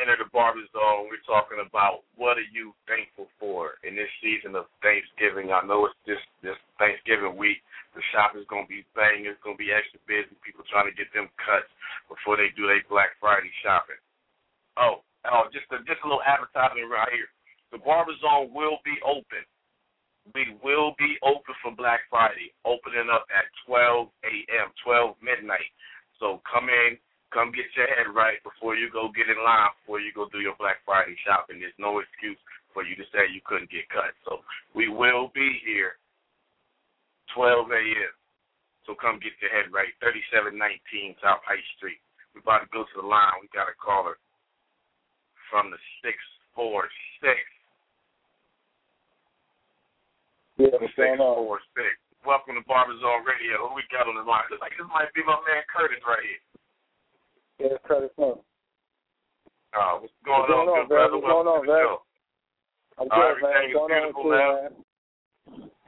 enter 0.00 0.16
the 0.20 0.28
barber 0.30 0.62
zone. 0.70 1.08
We're 1.08 1.24
talking 1.24 1.58
about 1.58 2.04
what 2.14 2.36
are 2.36 2.50
you 2.52 2.76
thankful 2.84 3.28
for 3.40 3.80
in 3.82 3.96
this 3.96 4.10
season 4.20 4.54
of 4.54 4.68
Thanksgiving. 4.84 5.50
I 5.50 5.64
know 5.64 5.88
it's 5.88 5.98
this 6.04 6.20
this 6.44 6.58
Thanksgiving 6.76 7.36
week. 7.36 7.64
The 7.96 8.04
shop 8.12 8.36
is 8.36 8.46
gonna 8.46 8.68
be 8.68 8.84
banging. 8.92 9.26
It's 9.26 9.42
gonna 9.42 9.58
be 9.58 9.72
extra 9.74 9.98
busy. 10.04 10.34
People 10.44 10.64
trying 10.68 10.88
to 10.88 10.96
get 10.96 11.10
them 11.16 11.32
cuts 11.40 11.70
before 12.06 12.36
they 12.36 12.52
do 12.54 12.68
their 12.68 12.84
Black 12.86 13.16
Friday 13.18 13.50
shopping. 13.64 14.00
Oh, 14.76 15.02
oh, 15.26 15.50
just 15.50 15.66
a 15.74 15.82
just 15.88 16.04
a 16.04 16.08
little 16.08 16.24
advertisement 16.24 16.92
right 16.92 17.10
here. 17.10 17.30
The 17.72 17.82
barber 17.82 18.14
zone 18.22 18.52
will 18.52 18.80
be 18.84 18.96
open. 19.04 19.44
We 20.36 20.56
will 20.60 20.92
be 21.00 21.16
open 21.24 21.56
for 21.64 21.72
Black 21.72 22.04
Friday, 22.12 22.52
opening 22.64 23.08
up 23.08 23.24
at 23.32 23.48
12 23.64 24.08
a.m., 24.24 24.68
12 24.84 25.16
midnight. 25.24 25.72
So 26.20 26.42
come 26.44 26.68
in, 26.68 27.00
come 27.32 27.52
get 27.52 27.68
your 27.76 27.88
head 27.88 28.08
right 28.12 28.40
before 28.40 28.76
you 28.76 28.88
go 28.88 29.12
get 29.12 29.28
in 29.28 29.38
line, 29.40 29.72
before 29.82 30.00
you 30.00 30.12
go 30.12 30.28
do 30.32 30.40
your 30.40 30.56
Black 30.56 30.80
Friday 30.84 31.16
shopping. 31.24 31.60
There's 31.60 31.76
no 31.76 32.00
excuse 32.00 32.38
for 32.72 32.84
you 32.84 32.96
to 32.96 33.06
say 33.12 33.28
you 33.28 33.44
couldn't 33.44 33.72
get 33.72 33.88
cut. 33.92 34.16
So 34.24 34.40
we 34.72 34.88
will 34.88 35.32
be 35.36 35.60
here 35.64 36.00
12 37.36 37.68
a.m. 37.70 38.12
So 38.88 38.96
come 38.96 39.20
get 39.20 39.36
your 39.44 39.52
head 39.52 39.68
right. 39.68 39.92
3719 40.00 41.20
South 41.20 41.44
High 41.44 41.60
Street. 41.76 42.00
We're 42.32 42.40
about 42.40 42.64
to 42.64 42.70
go 42.72 42.88
to 42.88 42.96
the 42.96 43.04
line. 43.04 43.44
We 43.44 43.52
got 43.52 43.68
a 43.68 43.76
caller 43.76 44.16
from 45.52 45.68
the 45.68 45.80
646. 46.00 46.88
Yeah, 50.56 50.74
what's 50.80 50.96
going 50.96 51.20
on? 51.20 51.36
Four. 51.44 51.60
Welcome 52.26 52.58
to 52.58 52.64
Barber 52.66 52.96
Zone 52.98 53.22
Radio. 53.22 53.68
Who 53.68 53.78
we 53.78 53.86
got 53.94 54.10
on 54.10 54.18
the 54.18 54.26
line? 54.26 54.48
Looks 54.50 54.64
like 54.64 54.74
this 54.74 54.88
might 54.90 55.12
be 55.14 55.22
my 55.22 55.38
man 55.46 55.62
Curtis 55.70 56.02
right 56.02 56.24
here. 56.24 56.42
Yeah, 57.58 57.74
Curtis. 57.84 58.10
No. 58.18 58.44
Uh, 59.74 59.98
what's 60.00 60.14
going, 60.24 60.40
What's 60.46 60.52
on, 60.54 60.68
on, 60.68 60.78
good 60.82 60.88
brother? 60.88 61.18
What's 61.18 61.26
going 61.26 61.46
on, 61.46 61.66
Welcome 61.66 61.66
to 61.66 61.72
the 61.72 61.74
man? 61.74 61.98
I'm 62.98 63.08
Uh, 63.10 63.16
good, 63.18 63.36
man. 63.42 63.52
everything 63.52 63.70
is 63.70 63.74
What's 63.74 63.90
going 63.90 63.98
on 63.98 64.06
with 64.06 64.18
you, 64.18 64.30
man. 64.30 64.48
man? 64.48 64.72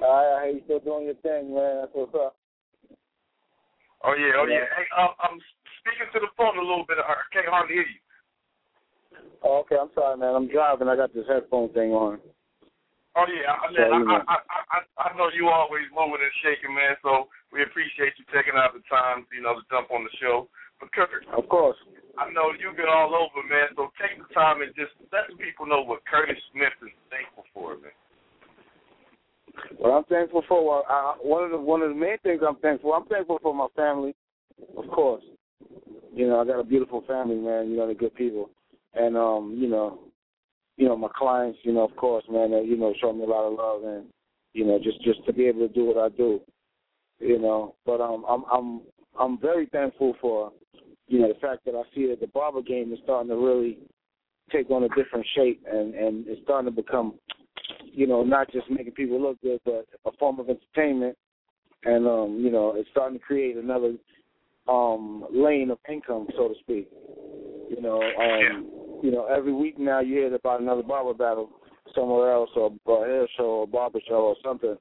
All 0.01 0.11
right, 0.11 0.31
I 0.35 0.41
hear 0.47 0.55
you 0.59 0.63
still 0.67 0.83
doing 0.83 1.05
your 1.07 1.19
thing, 1.23 1.55
man. 1.55 1.73
That's 1.81 1.95
what's 1.95 2.15
up. 2.15 2.35
Oh 4.03 4.15
yeah, 4.17 4.33
oh 4.41 4.47
Yeah. 4.49 4.65
yeah. 4.65 4.69
Hey, 4.77 4.87
um, 4.97 5.13
I'm 5.21 5.37
speaking 5.81 6.09
to 6.13 6.21
the 6.21 6.31
phone 6.37 6.57
a 6.57 6.65
little 6.65 6.85
bit. 6.89 6.99
I 6.99 7.15
can't 7.33 7.49
hardly 7.49 7.75
hear 7.75 7.89
you. 7.89 8.01
Oh, 9.45 9.61
okay, 9.65 9.77
I'm 9.77 9.93
sorry, 9.95 10.17
man. 10.17 10.35
I'm 10.35 10.49
driving. 10.49 10.89
I 10.89 10.97
got 10.97 11.13
this 11.13 11.27
headphone 11.29 11.73
thing 11.73 11.93
on. 11.93 12.21
Oh 13.17 13.27
yeah, 13.27 13.53
I, 13.53 13.67
So, 13.75 13.91
man, 13.91 14.07
know. 14.07 14.15
I, 14.15 14.19
I, 14.25 14.37
I, 14.39 14.59
I, 14.71 14.79
I 15.11 15.17
know 15.19 15.29
you 15.35 15.49
always 15.49 15.85
moving 15.93 16.23
and 16.23 16.37
shaking, 16.41 16.73
man. 16.73 16.97
So 17.03 17.29
we 17.53 17.63
appreciate 17.63 18.15
you 18.17 18.25
taking 18.33 18.55
out 18.57 18.73
the 18.73 18.85
time, 18.89 19.27
you 19.35 19.43
know, 19.43 19.59
to 19.59 19.65
jump 19.69 19.91
on 19.91 20.05
the 20.05 20.15
show. 20.23 20.49
Of 21.37 21.49
course. 21.49 21.77
I 22.19 22.31
know 22.33 22.53
you've 22.59 22.77
been 22.77 22.91
all 22.91 23.15
over, 23.15 23.47
man. 23.49 23.69
So 23.77 23.91
take 24.01 24.19
the 24.19 24.29
time 24.35 24.63
and 24.63 24.75
just 24.75 24.93
let 25.13 25.29
the 25.31 25.37
people 25.37 25.67
know 25.67 25.83
what 25.83 26.05
Curtis 26.05 26.37
Smith 26.53 26.75
is 26.83 26.93
thankful 27.09 27.45
for, 27.55 27.77
man. 27.79 27.93
What 29.79 29.91
I'm 29.91 30.05
thankful 30.05 30.43
for, 30.49 30.67
well, 30.67 30.85
I, 30.89 31.17
one 31.23 31.45
of 31.45 31.51
the 31.51 31.59
one 31.59 31.83
of 31.83 31.89
the 31.89 31.95
main 31.95 32.19
things 32.19 32.41
I'm 32.47 32.57
thankful. 32.57 32.93
I'm 32.93 33.07
thankful 33.07 33.39
for 33.43 33.55
my 33.55 33.67
family, 33.75 34.15
of 34.77 34.89
course. 34.91 35.23
You 36.13 36.29
know, 36.29 36.41
I 36.41 36.45
got 36.45 36.61
a 36.61 36.65
beautiful 36.65 37.03
family, 37.07 37.37
man. 37.37 37.71
You 37.71 37.77
know, 37.77 37.87
they're 37.87 37.95
good 37.95 38.15
people, 38.15 38.51
and 38.95 39.17
um, 39.17 39.57
you 39.59 39.69
know, 39.69 40.01
you 40.77 40.89
know, 40.89 40.97
my 40.97 41.09
clients, 41.17 41.59
you 41.63 41.73
know, 41.73 41.85
of 41.85 41.95
course, 41.97 42.25
man, 42.31 42.53
they, 42.53 42.63
you 42.63 42.77
know, 42.77 42.95
show 43.01 43.13
me 43.13 43.25
a 43.25 43.27
lot 43.27 43.47
of 43.47 43.55
love, 43.55 43.85
and 43.85 44.07
you 44.53 44.65
know, 44.65 44.79
just 44.83 45.03
just 45.03 45.25
to 45.27 45.33
be 45.33 45.47
able 45.47 45.67
to 45.67 45.75
do 45.75 45.85
what 45.85 45.99
I 45.99 46.09
do, 46.17 46.41
you 47.19 47.39
know. 47.39 47.75
But 47.85 48.01
um, 48.01 48.25
I'm 48.29 48.45
I'm 48.53 48.81
I'm 49.19 49.41
very 49.41 49.67
thankful 49.67 50.15
for, 50.21 50.53
you 51.11 51.19
know, 51.19 51.29
the 51.29 51.39
fact 51.41 51.65
that 51.67 51.75
I 51.75 51.83
see 51.95 52.07
that 52.07 52.21
the 52.21 52.29
barber 52.29 52.63
game 52.63 52.93
is 52.93 52.99
starting 53.05 53.29
to 53.29 53.37
really 53.37 53.79
take 54.51 54.71
on 54.71 54.85
a 54.85 54.89
different 54.91 55.27
shape, 55.35 55.63
and 55.71 55.95
and 55.95 56.27
it's 56.27 56.41
starting 56.43 56.73
to 56.73 56.83
become 56.83 57.15
you 57.93 58.07
know, 58.07 58.23
not 58.23 58.51
just 58.53 58.71
making 58.71 58.93
people 58.93 59.21
look 59.21 59.41
good, 59.43 59.61
but 59.65 59.87
a 60.07 60.13
form 60.19 60.39
of 60.41 60.49
entertainment. 60.49 61.17
And 61.85 62.07
um, 62.07 62.41
you 62.43 62.51
know, 62.51 62.75
it's 62.77 62.89
starting 62.91 63.19
to 63.19 63.25
create 63.25 63.57
another 63.57 63.95
um 64.69 65.25
lane 65.33 65.71
of 65.71 65.79
income, 65.89 66.29
so 66.37 66.49
to 66.49 66.55
speak. 66.61 66.89
You 67.69 67.81
know, 67.81 68.01
um, 68.01 69.01
you 69.03 69.11
know, 69.11 69.27
every 69.27 69.53
week 69.53 69.79
now 69.79 70.01
you 70.01 70.15
hear 70.15 70.35
about 70.35 70.61
another 70.61 70.83
barber 70.83 71.15
battle 71.15 71.51
somewhere 71.95 72.33
else 72.33 72.51
or 72.55 72.71
a 72.71 73.07
hair 73.07 73.27
show 73.37 73.45
or 73.45 73.65
a 73.65 73.67
barber 73.67 74.01
show 74.07 74.15
or 74.15 74.37
something 74.45 74.77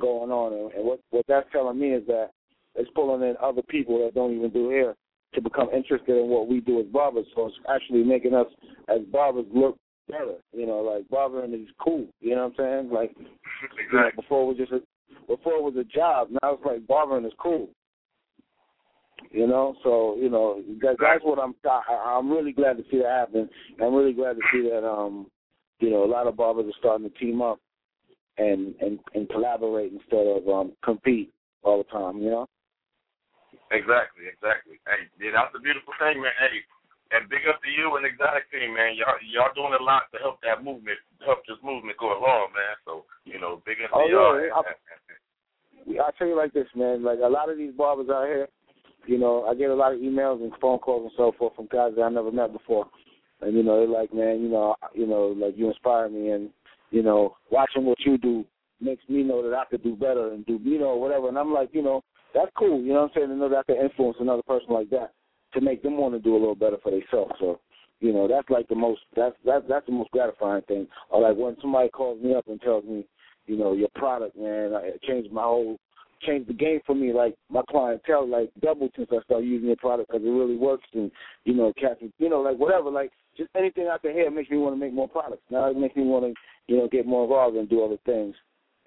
going 0.00 0.30
on. 0.30 0.52
And, 0.52 0.72
and 0.72 0.84
what 0.84 1.00
what 1.10 1.24
that's 1.26 1.50
telling 1.52 1.78
me 1.78 1.92
is 1.92 2.06
that 2.06 2.30
it's 2.74 2.90
pulling 2.94 3.28
in 3.28 3.34
other 3.42 3.62
people 3.62 3.98
that 4.04 4.14
don't 4.14 4.36
even 4.36 4.50
do 4.50 4.70
hair 4.70 4.94
to 5.34 5.40
become 5.40 5.68
interested 5.70 6.16
in 6.16 6.28
what 6.28 6.48
we 6.48 6.60
do 6.60 6.80
as 6.80 6.86
barbers. 6.86 7.26
So 7.34 7.46
it's 7.46 7.56
actually 7.68 8.02
making 8.04 8.34
us 8.34 8.46
as 8.88 9.00
barbers 9.10 9.46
look 9.52 9.76
better. 10.08 10.36
You 10.52 10.66
know, 10.66 10.78
like 10.78 11.08
barbering 11.08 11.54
is 11.54 11.68
cool. 11.82 12.06
You 12.20 12.36
know 12.36 12.48
what 12.48 12.64
I'm 12.64 12.84
saying? 12.84 12.90
Like 12.92 13.14
you 13.92 13.98
know, 13.98 14.10
before 14.16 14.42
it 14.42 14.46
was 14.46 14.56
just 14.58 14.72
a 14.72 14.80
before 15.26 15.54
it 15.54 15.62
was 15.62 15.76
a 15.76 15.84
job. 15.84 16.28
Now 16.30 16.54
it's 16.54 16.64
like 16.64 16.86
barbering 16.86 17.24
is 17.24 17.32
cool. 17.38 17.68
You 19.30 19.46
know, 19.46 19.76
so 19.82 20.16
you 20.18 20.28
know 20.28 20.62
that, 20.82 20.96
that's 21.00 21.24
what 21.24 21.38
I'm. 21.38 21.54
I, 21.64 22.16
I'm 22.18 22.30
really 22.30 22.52
glad 22.52 22.76
to 22.76 22.82
see 22.90 22.98
that 22.98 23.08
happen. 23.08 23.48
I'm 23.80 23.94
really 23.94 24.12
glad 24.12 24.34
to 24.34 24.42
see 24.52 24.68
that 24.68 24.86
um, 24.86 25.26
you 25.78 25.90
know, 25.90 26.04
a 26.04 26.06
lot 26.06 26.26
of 26.26 26.36
barbers 26.36 26.66
are 26.66 26.78
starting 26.78 27.08
to 27.08 27.18
team 27.18 27.40
up 27.40 27.58
and 28.38 28.74
and 28.80 28.98
and 29.14 29.28
collaborate 29.30 29.92
instead 29.92 30.26
of 30.26 30.48
um 30.48 30.72
compete 30.84 31.32
all 31.62 31.78
the 31.78 31.84
time. 31.84 32.18
You 32.18 32.30
know. 32.30 32.48
Exactly, 33.72 34.28
exactly. 34.28 34.76
Hey, 34.84 35.08
yeah, 35.16 35.32
that's 35.32 35.56
a 35.56 35.60
beautiful 35.60 35.96
thing, 35.96 36.20
man. 36.20 36.36
Hey, 36.36 36.60
and 37.12 37.28
big 37.28 37.44
up 37.48 37.60
to 37.64 37.70
you 37.72 37.96
and 37.96 38.04
Exotic 38.04 38.48
Team, 38.52 38.72
man. 38.76 38.96
Y'all, 38.96 39.16
y'all 39.24 39.52
doing 39.56 39.76
a 39.76 39.82
lot 39.82 40.08
to 40.12 40.20
help 40.20 40.40
that 40.44 40.64
movement, 40.64 41.00
help 41.24 41.44
this 41.48 41.60
movement 41.64 41.96
go 42.00 42.12
along, 42.12 42.52
man. 42.56 42.76
So, 42.84 43.04
you 43.24 43.40
know, 43.40 43.60
big 43.64 43.80
up 43.84 43.92
to 43.92 43.96
Oh, 43.96 44.08
y'all. 44.08 44.40
yeah, 44.40 44.52
I- 44.52 46.06
I 46.06 46.10
tell 46.16 46.28
you 46.28 46.36
like 46.36 46.52
this, 46.52 46.68
man. 46.74 47.02
Like 47.02 47.18
a 47.20 47.28
lot 47.28 47.50
of 47.50 47.58
these 47.58 47.72
barbers 47.72 48.08
out 48.08 48.28
here, 48.28 48.48
you 49.06 49.18
know, 49.18 49.44
I 49.44 49.54
get 49.54 49.70
a 49.70 49.74
lot 49.74 49.92
of 49.92 50.00
emails 50.00 50.42
and 50.42 50.52
phone 50.60 50.78
calls 50.78 51.02
and 51.02 51.12
so 51.16 51.32
forth 51.32 51.56
from 51.56 51.66
guys 51.66 51.94
that 51.96 52.02
I 52.02 52.08
never 52.08 52.30
met 52.30 52.52
before, 52.52 52.86
and 53.40 53.56
you 53.56 53.62
know, 53.62 53.80
they're 53.80 53.88
like, 53.88 54.14
man, 54.14 54.40
you 54.40 54.48
know, 54.48 54.76
you 54.94 55.06
know, 55.06 55.28
like 55.28 55.56
you 55.56 55.68
inspire 55.68 56.08
me, 56.08 56.30
and 56.30 56.50
you 56.90 57.02
know, 57.02 57.36
watching 57.50 57.84
what 57.84 57.98
you 58.06 58.16
do 58.16 58.44
makes 58.80 59.02
me 59.08 59.22
know 59.22 59.42
that 59.42 59.56
I 59.56 59.64
could 59.64 59.82
do 59.82 59.96
better 59.96 60.32
and 60.32 60.46
do, 60.46 60.58
you 60.62 60.78
know, 60.78 60.96
whatever. 60.96 61.28
And 61.28 61.38
I'm 61.38 61.52
like, 61.52 61.70
you 61.72 61.82
know, 61.82 62.02
that's 62.34 62.50
cool. 62.58 62.80
You 62.80 62.92
know 62.94 63.02
what 63.02 63.12
I'm 63.12 63.14
saying? 63.16 63.28
To 63.28 63.36
know 63.36 63.48
that 63.48 63.64
I 63.68 63.72
can 63.72 63.82
influence 63.82 64.16
another 64.20 64.42
person 64.42 64.68
like 64.70 64.90
that 64.90 65.12
to 65.54 65.60
make 65.60 65.82
them 65.82 65.96
want 65.96 66.14
to 66.14 66.20
do 66.20 66.34
a 66.34 66.38
little 66.40 66.54
better 66.54 66.78
for 66.82 66.90
themselves. 66.90 67.32
So. 67.38 67.60
You 68.00 68.12
know, 68.12 68.26
that's 68.26 68.50
like 68.50 68.66
the 68.66 68.74
most 68.74 69.00
that's 69.14 69.36
that's 69.46 69.64
that's 69.68 69.86
the 69.86 69.92
most 69.92 70.10
gratifying 70.10 70.62
thing. 70.62 70.88
Or 71.08 71.22
like 71.22 71.36
when 71.36 71.56
somebody 71.60 71.88
calls 71.88 72.20
me 72.20 72.34
up 72.34 72.48
and 72.48 72.60
tells 72.60 72.84
me, 72.84 73.06
you 73.46 73.56
know, 73.56 73.74
your 73.74 73.90
product, 73.94 74.36
man, 74.36 74.72
it 74.72 75.00
changed 75.02 75.30
my 75.30 75.44
whole, 75.44 75.78
changed 76.20 76.48
the 76.48 76.52
game 76.52 76.80
for 76.84 76.96
me. 76.96 77.12
Like 77.12 77.36
my 77.48 77.62
clientele, 77.70 78.28
like 78.28 78.50
doubled 78.60 78.90
since 78.96 79.08
I 79.12 79.22
started 79.22 79.46
using 79.46 79.68
your 79.68 79.76
product 79.76 80.10
because 80.10 80.26
it 80.26 80.30
really 80.30 80.56
works. 80.56 80.88
And 80.94 81.12
you 81.44 81.54
know, 81.54 81.72
cats, 81.80 82.00
you 82.18 82.28
know, 82.28 82.40
like 82.40 82.58
whatever, 82.58 82.90
like 82.90 83.12
just 83.36 83.50
anything 83.56 83.86
I 83.86 83.98
can 83.98 84.10
hear 84.14 84.28
makes 84.32 84.50
me 84.50 84.58
want 84.58 84.74
to 84.74 84.80
make 84.80 84.92
more 84.92 85.08
products. 85.08 85.44
Now 85.48 85.70
it 85.70 85.76
makes 85.76 85.94
me 85.94 86.02
want 86.02 86.24
to, 86.24 86.34
you 86.66 86.78
know, 86.78 86.88
get 86.88 87.06
more 87.06 87.22
involved 87.22 87.56
and 87.56 87.68
do 87.68 87.84
other 87.84 87.98
things. 88.04 88.34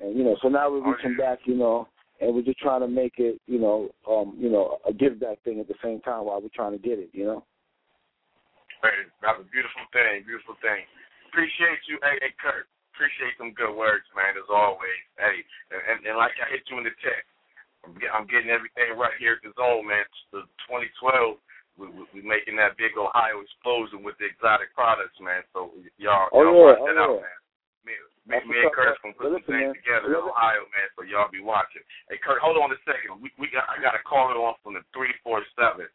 And 0.01 0.17
you 0.17 0.25
know, 0.25 0.35
so 0.41 0.49
now 0.49 0.69
we're 0.69 0.91
reaching 0.91 1.15
back, 1.15 1.39
you 1.45 1.55
know, 1.55 1.87
and 2.21 2.33
we're 2.33 2.47
just 2.47 2.59
trying 2.59 2.81
to 2.81 2.87
make 2.87 3.19
it, 3.19 3.41
you 3.47 3.59
know, 3.59 3.89
um, 4.07 4.35
you 4.39 4.49
know, 4.49 4.79
a 4.87 4.93
give 4.93 5.19
back 5.19 5.43
thing 5.43 5.59
at 5.59 5.67
the 5.67 5.75
same 5.83 5.99
time 6.01 6.25
while 6.25 6.39
we're 6.39 6.53
trying 6.55 6.71
to 6.71 6.81
get 6.81 6.99
it, 6.99 7.09
you 7.11 7.25
know. 7.25 7.43
Hey, 8.83 9.09
that's 9.19 9.39
a 9.41 9.47
beautiful 9.51 9.83
thing, 9.91 10.23
beautiful 10.23 10.55
thing. 10.63 10.85
Appreciate 11.31 11.81
you, 11.89 11.99
hey, 12.03 12.19
hey 12.21 12.33
Kurt. 12.39 12.71
Appreciate 12.95 13.35
some 13.35 13.51
good 13.51 13.75
words, 13.75 14.07
man, 14.15 14.39
as 14.39 14.47
always. 14.47 15.03
Hey, 15.19 15.43
and, 15.75 15.81
and, 15.83 15.97
and 16.07 16.15
like 16.15 16.31
I 16.39 16.47
hit 16.47 16.63
you 16.71 16.79
in 16.79 16.87
the 16.87 16.95
text, 17.03 17.27
I'm, 17.83 17.91
get, 17.99 18.07
I'm 18.15 18.23
getting 18.23 18.47
everything 18.47 18.95
right 18.95 19.11
here 19.19 19.35
at 19.35 19.43
the 19.43 19.51
zone, 19.59 19.83
man. 19.83 20.07
The 20.31 20.47
2012, 20.71 21.35
we, 21.75 21.91
we, 21.91 22.03
we 22.15 22.19
making 22.23 22.55
that 22.63 22.79
big 22.79 22.95
Ohio 22.95 23.43
explosion 23.43 23.99
with 23.99 24.15
the 24.15 24.31
exotic 24.31 24.71
products, 24.71 25.19
man. 25.19 25.43
So 25.51 25.75
y'all, 25.99 26.31
Oh, 26.31 26.39
y'all 26.39 26.55
yeah, 26.55 26.63
watch 26.71 26.79
oh, 26.79 26.87
that 26.87 26.95
out, 26.95 27.19
yeah. 27.19 27.91
man. 27.91 28.03
Me, 28.25 28.41
me, 28.49 28.57
and 28.57 28.65
what's 28.65 28.73
Curtis 28.73 28.97
man. 29.05 29.13
gonna 29.13 29.21
put 29.21 29.29
Listen, 29.37 29.45
some 29.45 29.53
things 29.53 29.77
together 29.85 30.17
in. 30.17 30.25
Ohio, 30.25 30.65
man. 30.73 30.87
So 30.97 31.05
y'all 31.05 31.29
be 31.29 31.45
watching. 31.45 31.85
Hey, 32.09 32.17
Kurt, 32.17 32.41
hold 32.41 32.57
on 32.57 32.73
a 32.73 32.79
second. 32.81 33.21
We 33.21 33.29
we 33.37 33.53
got 33.53 33.69
I 33.69 33.77
got 33.77 33.93
a 33.93 34.01
caller 34.01 34.33
on 34.41 34.57
from 34.65 34.73
the 34.73 34.81
three 34.97 35.13
four 35.21 35.45
seven. 35.53 35.85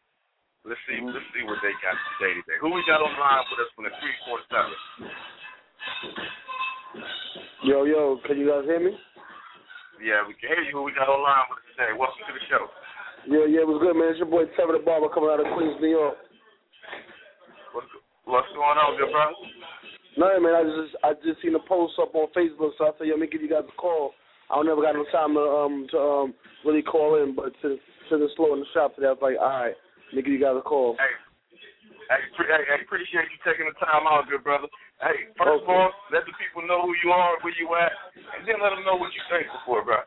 Let's 0.63 0.79
see 0.87 0.95
Mhm. 1.03 1.11
let's 1.11 1.27
see 1.35 1.43
what 1.43 1.59
they 1.59 1.75
got 1.83 1.97
to 1.99 2.09
say 2.23 2.31
today. 2.39 2.55
Who 2.63 2.71
we 2.71 2.79
got 2.87 3.03
on 3.03 3.11
the 3.11 3.19
line 3.19 3.43
with 3.51 3.59
us 3.67 3.71
from 3.75 3.83
the 3.83 3.93
three 3.99 4.15
four 4.23 4.39
seven? 4.47 4.71
Yo, 7.67 7.83
yo, 7.83 8.17
can 8.25 8.39
you 8.39 8.47
guys 8.47 8.63
hear 8.65 8.79
me? 8.79 8.95
Yeah, 10.01 10.23
we 10.25 10.33
can 10.39 10.49
hear 10.55 10.63
you. 10.65 10.71
Who 10.79 10.83
we 10.87 10.93
got 10.95 11.11
on 11.11 11.19
the 11.19 11.27
line 11.27 11.45
with 11.51 11.59
us 11.59 11.67
today? 11.75 11.91
Welcome 11.93 12.23
to 12.25 12.33
the 12.33 12.45
show. 12.47 12.63
Yeah, 13.27 13.45
yeah, 13.45 13.61
it 13.61 13.69
was 13.69 13.77
good, 13.83 13.93
man. 13.93 14.09
It's 14.15 14.17
your 14.23 14.31
boy 14.31 14.47
Trevor 14.57 14.73
the 14.79 14.81
Barber 14.81 15.11
coming 15.13 15.29
out 15.29 15.43
of 15.43 15.51
Queens, 15.53 15.77
New 15.83 15.93
York. 15.93 16.15
What's 17.75 17.91
what's 18.23 18.49
going 18.55 18.77
on, 18.79 18.97
good 18.97 19.11
brother? 19.11 19.35
No, 20.17 20.27
man, 20.39 20.55
I 20.55 20.63
just 20.63 20.95
I 21.03 21.13
just 21.23 21.41
seen 21.41 21.55
a 21.55 21.63
post 21.67 21.93
up 22.01 22.15
on 22.15 22.27
Facebook, 22.35 22.71
so 22.77 22.85
I 22.85 22.91
said, 22.97 23.07
yo, 23.07 23.15
let 23.15 23.21
me 23.21 23.27
give 23.31 23.41
you 23.41 23.49
guys 23.49 23.63
a 23.67 23.75
call. 23.79 24.11
I 24.51 24.55
don't 24.55 24.67
never 24.67 24.81
got 24.81 24.95
no 24.95 25.05
time 25.11 25.33
to 25.35 25.43
um 25.43 25.87
to 25.91 25.97
um 25.97 26.33
really 26.65 26.81
call 26.81 27.23
in, 27.23 27.35
but 27.35 27.55
since 27.61 27.79
since 28.09 28.19
it's 28.19 28.35
slow 28.35 28.53
in 28.53 28.59
the 28.59 28.69
shop 28.73 28.95
today, 28.95 29.07
I 29.07 29.15
was 29.15 29.23
like, 29.23 29.39
all 29.39 29.71
right, 29.71 29.75
let 30.11 30.15
me 30.15 30.21
give 30.23 30.35
you 30.35 30.43
guys 30.43 30.59
a 30.59 30.61
call. 30.61 30.99
Hey, 30.99 31.15
Hey, 32.11 32.19
hey, 32.43 32.83
appreciate 32.83 33.31
you 33.31 33.39
taking 33.47 33.63
the 33.63 33.77
time 33.79 34.03
out, 34.03 34.27
good 34.27 34.43
brother. 34.43 34.67
Hey, 34.99 35.31
first 35.39 35.63
okay. 35.63 35.63
of 35.63 35.71
all, 35.71 35.95
let 36.11 36.27
the 36.27 36.35
people 36.35 36.59
know 36.67 36.83
who 36.83 36.91
you 36.99 37.07
are, 37.15 37.39
where 37.39 37.55
you 37.55 37.71
at, 37.79 37.95
and 38.35 38.43
then 38.43 38.59
let 38.59 38.75
them 38.75 38.83
know 38.83 38.99
what 38.99 39.15
you're 39.15 39.31
thankful 39.31 39.63
for, 39.63 39.79
bro. 39.79 40.03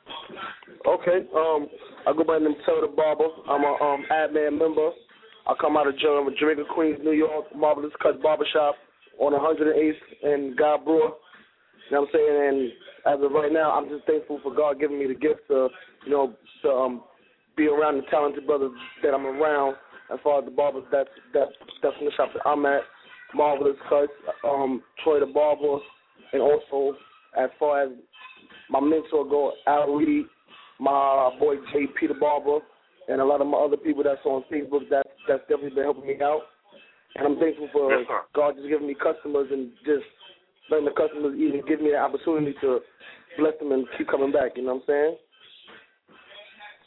Okay. 1.01 1.25
Um, 1.33 1.73
I 2.05 2.13
go 2.13 2.21
by 2.29 2.45
the 2.45 2.53
name 2.53 2.61
Taylor 2.69 2.93
Barber. 2.93 3.33
I'm 3.49 3.65
a 3.65 3.73
um 3.81 4.05
admin 4.13 4.61
member. 4.61 4.93
I 5.49 5.57
come 5.57 5.81
out 5.81 5.89
of 5.89 5.97
Jerome, 5.97 6.29
Jamaica, 6.37 6.69
Queens, 6.77 7.01
New 7.01 7.17
York, 7.17 7.49
Marvelous 7.57 7.97
Cut 8.05 8.21
Barbershop 8.21 8.77
on 9.19 9.33
108th 9.33 9.93
and 10.23 10.57
Guy 10.57 10.77
Brewer. 10.85 11.11
You 11.91 11.97
know 11.97 12.01
what 12.01 12.09
I'm 12.09 12.15
saying? 12.15 12.49
And 12.49 13.15
as 13.15 13.25
of 13.25 13.33
right 13.33 13.53
now, 13.53 13.73
I'm 13.73 13.89
just 13.89 14.07
thankful 14.07 14.41
for 14.43 14.55
God 14.55 14.81
giving 14.81 14.99
me 14.99 15.07
the 15.07 15.15
gift 15.15 15.41
to, 15.49 15.69
you 16.07 16.13
know, 16.13 16.35
to 16.63 16.69
um, 16.69 17.03
be 17.57 17.67
around 17.67 17.99
the 17.99 18.03
talented 18.11 18.47
brothers 18.47 18.73
that 19.03 19.15
I'm 19.15 19.27
around. 19.27 19.77
As 20.13 20.19
far 20.23 20.41
as 20.41 20.45
the 20.45 20.51
barbers, 20.51 20.85
that's 20.93 21.09
that's 21.33 21.53
that's 21.83 21.97
in 21.99 22.07
the 22.07 22.13
shop 22.13 22.29
that 22.35 22.47
I'm 22.47 22.65
at. 22.67 22.83
Marvelous 23.35 23.77
Cuts, 23.89 24.13
um, 24.45 24.83
Troy 25.03 25.19
the 25.19 25.27
Barber, 25.27 25.79
and 26.33 26.43
also 26.43 26.97
as 27.37 27.51
far 27.59 27.83
as 27.83 27.91
my 28.71 28.81
mentor 28.81 29.29
go, 29.29 29.53
Al 29.67 29.93
Reed, 29.95 30.27
my 30.79 31.31
boy 31.39 31.57
J. 31.73 31.87
Peter 31.99 32.15
Barber, 32.15 32.59
and 33.09 33.21
a 33.21 33.25
lot 33.25 33.41
of 33.41 33.47
my 33.47 33.59
other 33.59 33.77
people 33.77 34.03
that's 34.03 34.25
on 34.25 34.45
Facebook. 34.53 34.89
That's 34.91 35.09
that's 35.29 35.43
definitely 35.43 35.71
been 35.71 35.85
helping 35.85 36.07
me 36.07 36.17
out. 36.23 36.43
And 37.15 37.27
I'm 37.27 37.39
thankful 37.39 37.69
for 37.71 37.95
yes, 37.95 38.07
God 38.35 38.57
just 38.59 38.69
giving 38.69 38.91
me 38.91 38.97
customers 38.99 39.47
and 39.55 39.71
just 39.87 40.07
letting 40.71 40.87
the 40.87 40.97
customers 40.99 41.39
even 41.39 41.63
give 41.67 41.79
me 41.79 41.95
the 41.95 42.03
opportunity 42.03 42.55
to 42.61 42.83
bless 43.39 43.55
them 43.63 43.71
and 43.71 43.87
keep 43.97 44.11
coming 44.11 44.33
back. 44.33 44.59
You 44.59 44.67
know 44.67 44.83
what 44.83 44.91
I'm 44.91 44.91
saying? 44.91 45.15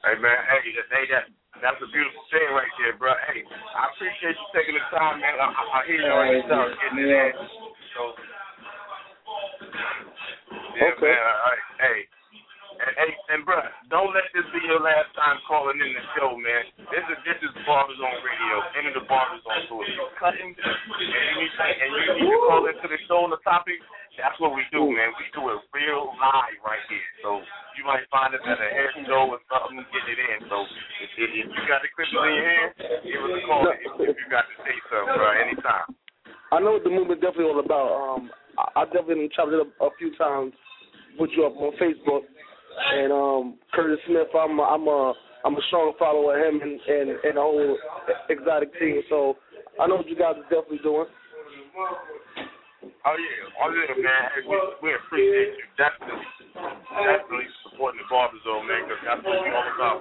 Hey 0.03 0.15
man, 0.19 0.39
hey, 0.51 0.61
hey 0.75 1.05
that 1.15 1.31
that's 1.63 1.79
a 1.81 1.89
beautiful 1.89 2.21
thing 2.29 2.47
right 2.53 2.69
there, 2.77 2.95
bro. 2.99 3.15
Hey, 3.31 3.41
I 3.47 3.89
appreciate 3.95 4.35
you 4.35 4.47
taking 4.53 4.77
the 4.77 4.83
time, 4.93 5.23
man. 5.23 5.39
I, 5.39 5.47
I, 5.47 5.63
I 5.73 5.79
hear 5.87 5.99
you 5.99 6.11
already 6.11 6.43
start 6.45 6.75
getting 6.75 7.01
it 7.01 7.09
in. 7.09 7.31
So, 7.97 8.01
yeah, 10.77 10.91
okay. 10.93 11.07
man. 11.07 11.23
All 11.23 11.49
right, 11.49 11.65
hey. 11.81 11.97
And, 12.77 12.93
and, 12.93 13.11
and 13.33 13.39
bro, 13.41 13.57
don't 13.89 14.13
let 14.13 14.29
this 14.37 14.45
be 14.53 14.61
your 14.69 14.77
last 14.77 15.09
time 15.17 15.41
calling 15.49 15.81
in 15.81 15.91
the 15.97 16.03
show, 16.13 16.37
man. 16.37 16.63
This 16.93 17.05
is 17.09 17.17
this 17.25 17.39
is 17.41 17.51
Barber 17.65 17.97
Zone 17.97 18.21
Radio, 18.21 18.55
into 18.77 18.91
the 19.01 19.05
Barbers 19.09 19.41
on 19.49 19.65
Tour. 19.65 19.81
You're 19.81 20.13
cutting 20.21 20.53
and 20.53 21.23
you 21.33 21.35
need 21.41 21.53
to, 21.57 21.63
and 21.65 21.89
you 21.89 22.01
need 22.21 22.29
to 22.29 22.41
call 22.45 22.69
into 22.69 22.85
the 22.85 22.99
show 23.09 23.25
on 23.25 23.33
the 23.33 23.41
topic, 23.41 23.81
that's 24.17 24.37
what 24.41 24.53
we 24.53 24.65
do, 24.73 24.81
man. 24.89 25.13
We 25.17 25.25
do 25.33 25.45
it 25.53 25.61
real 25.73 26.09
live 26.17 26.57
right 26.65 26.81
here. 26.89 27.09
So 27.21 27.41
you 27.77 27.85
might 27.85 28.05
find 28.09 28.33
us 28.33 28.41
at 28.41 28.57
a 28.57 28.69
hair 28.73 28.89
show 29.05 29.29
or 29.29 29.41
something, 29.45 29.77
get 29.93 30.05
it 30.09 30.17
in. 30.17 30.49
So 30.49 30.57
if, 31.01 31.09
if 31.17 31.49
you 31.49 31.63
got 31.69 31.85
the 31.85 31.89
crystal 31.93 32.25
in 32.25 32.33
your 32.33 32.49
hand, 32.49 32.71
give 33.05 33.21
us 33.21 33.33
a 33.37 33.41
call 33.45 33.65
if, 33.69 33.77
if 34.09 34.17
you 34.17 34.27
got 34.29 34.49
to 34.49 34.55
say 34.65 34.73
something, 34.89 35.17
bro, 35.17 35.29
anytime. 35.37 35.87
I 36.49 36.57
know 36.61 36.77
what 36.77 36.85
the 36.85 36.93
movement 36.93 37.21
definitely 37.21 37.53
all 37.53 37.61
about. 37.61 37.89
Um, 37.93 38.33
I, 38.57 38.81
I 38.81 38.89
definitely 38.89 39.29
chopped 39.33 39.53
it 39.53 39.61
up 39.61 39.69
a 39.81 39.89
few 40.01 40.13
times, 40.17 40.53
put 41.21 41.29
you 41.37 41.45
up 41.45 41.53
on 41.57 41.77
Facebook 41.77 42.25
and 42.77 43.11
um, 43.11 43.57
Curtis 43.73 43.99
Smith, 44.07 44.27
I'm 44.37 44.59
a, 44.59 44.63
I'm 44.63 44.87
a 44.87 45.13
I'm 45.45 45.55
a 45.55 45.63
strong 45.67 45.93
follower 45.97 46.37
of 46.37 46.43
him 46.43 46.61
and 46.61 46.79
and, 46.81 47.09
and 47.23 47.35
the 47.37 47.41
whole 47.41 47.77
exotic 48.29 48.73
team. 48.79 49.01
So 49.09 49.35
I 49.79 49.87
know 49.87 49.97
what 49.97 50.09
you 50.09 50.17
guys 50.17 50.35
are 50.37 50.49
definitely 50.49 50.81
doing. 50.83 51.07
Oh 53.07 53.15
yeah, 53.15 53.63
oh 53.63 53.69
yeah, 53.71 53.95
man. 53.95 54.23
Hey, 54.35 54.43
we, 54.43 54.57
we 54.83 54.89
appreciate 54.91 55.55
you 55.55 55.67
definitely, 55.79 56.19
definitely 56.91 57.47
supporting 57.63 58.03
the 58.03 58.07
Barber 58.11 58.35
Zone, 58.43 58.67
man. 58.67 58.83
Because 58.83 59.01
that's 59.07 59.23
what 59.23 59.39
we 59.39 59.51
all 59.51 59.69
about. 59.75 59.99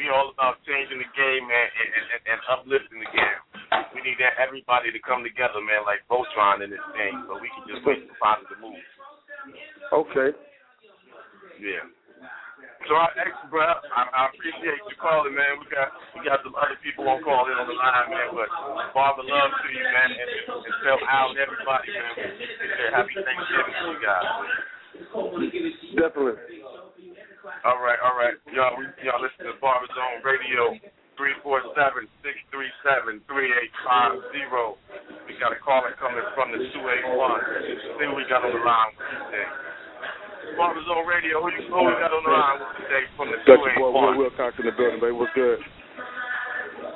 We 0.00 0.04
all 0.08 0.28
about 0.32 0.56
changing 0.64 1.04
the 1.04 1.10
game, 1.12 1.44
man, 1.44 1.68
and, 1.68 1.90
and, 1.92 2.20
and 2.34 2.40
uplifting 2.48 3.00
the 3.04 3.10
game. 3.12 3.40
We 3.92 4.00
need 4.00 4.16
that 4.24 4.40
everybody 4.40 4.88
to 4.88 5.00
come 5.04 5.20
together, 5.20 5.60
man, 5.60 5.84
like 5.84 6.02
Voltron 6.08 6.64
in 6.64 6.72
this 6.72 6.86
thing, 6.96 7.12
so 7.28 7.36
we 7.36 7.52
can 7.52 7.64
just 7.68 7.84
make 7.84 8.00
some 8.08 8.16
positive 8.16 8.58
moves. 8.62 8.88
Okay. 9.92 10.32
Yeah. 11.60 11.84
So 12.84 12.92
I, 13.00 13.08
bro, 13.48 13.64
I, 13.64 14.02
I 14.12 14.22
appreciate 14.28 14.76
you 14.76 14.96
calling, 15.00 15.32
man. 15.32 15.56
We 15.56 15.66
got 15.72 15.88
we 16.12 16.20
got 16.20 16.44
some 16.44 16.52
other 16.52 16.76
people 16.84 17.08
on 17.08 17.24
call 17.24 17.48
in 17.48 17.56
on 17.56 17.64
the 17.64 17.72
line, 17.72 18.08
man. 18.12 18.28
But 18.36 18.48
Father 18.92 19.24
love 19.24 19.50
to 19.56 19.68
you, 19.72 19.84
man, 19.88 20.10
and, 20.12 20.30
and 20.52 20.74
tell 20.84 21.00
Al 21.00 21.32
and 21.32 21.40
everybody, 21.40 21.88
man. 21.96 22.12
Say 22.44 22.92
happy 22.92 23.16
Thanksgiving 23.16 23.72
to 23.72 23.84
you 23.88 23.98
guys. 24.04 24.28
Definitely. 25.96 26.36
All 27.64 27.80
right, 27.80 28.00
all 28.04 28.16
right, 28.20 28.36
y'all. 28.52 28.76
We, 28.76 28.84
y'all 29.00 29.20
listen 29.20 29.48
to 29.48 29.56
Barber 29.64 29.88
Zone 29.96 30.20
Radio. 30.20 30.76
Three 31.16 31.32
four 31.46 31.62
seven 31.78 32.10
six 32.26 32.34
three 32.50 32.68
seven 32.82 33.22
three 33.30 33.46
eight 33.46 33.72
five 33.86 34.18
zero. 34.34 34.76
We 35.30 35.38
got 35.38 35.54
a 35.54 35.60
caller 35.62 35.94
coming 35.96 36.26
from 36.34 36.50
the 36.52 36.58
two 36.58 36.84
eight 36.90 37.06
one. 37.16 37.38
See 37.96 38.04
what 38.10 38.18
we 38.18 38.26
got 38.28 38.42
on 38.42 38.50
the 38.50 38.60
line 38.60 38.92
today. 39.30 39.48
Barber 40.56 40.82
Zone 40.86 41.06
Radio. 41.06 41.42
Who 41.42 41.50
you 41.50 41.66
who 41.66 41.82
we 41.82 41.94
got 41.98 42.14
on 42.14 42.22
the 42.22 42.30
line 42.30 42.62
today 42.78 43.04
from 43.18 43.30
the 43.34 43.38
Got 43.42 43.58
your 43.58 43.74
boy 43.74 43.90
Will 43.90 44.30
Wilcox 44.30 44.54
in 44.62 44.70
the 44.70 44.74
building, 44.74 45.02
baby. 45.02 45.14
What's 45.14 45.34
good? 45.34 45.58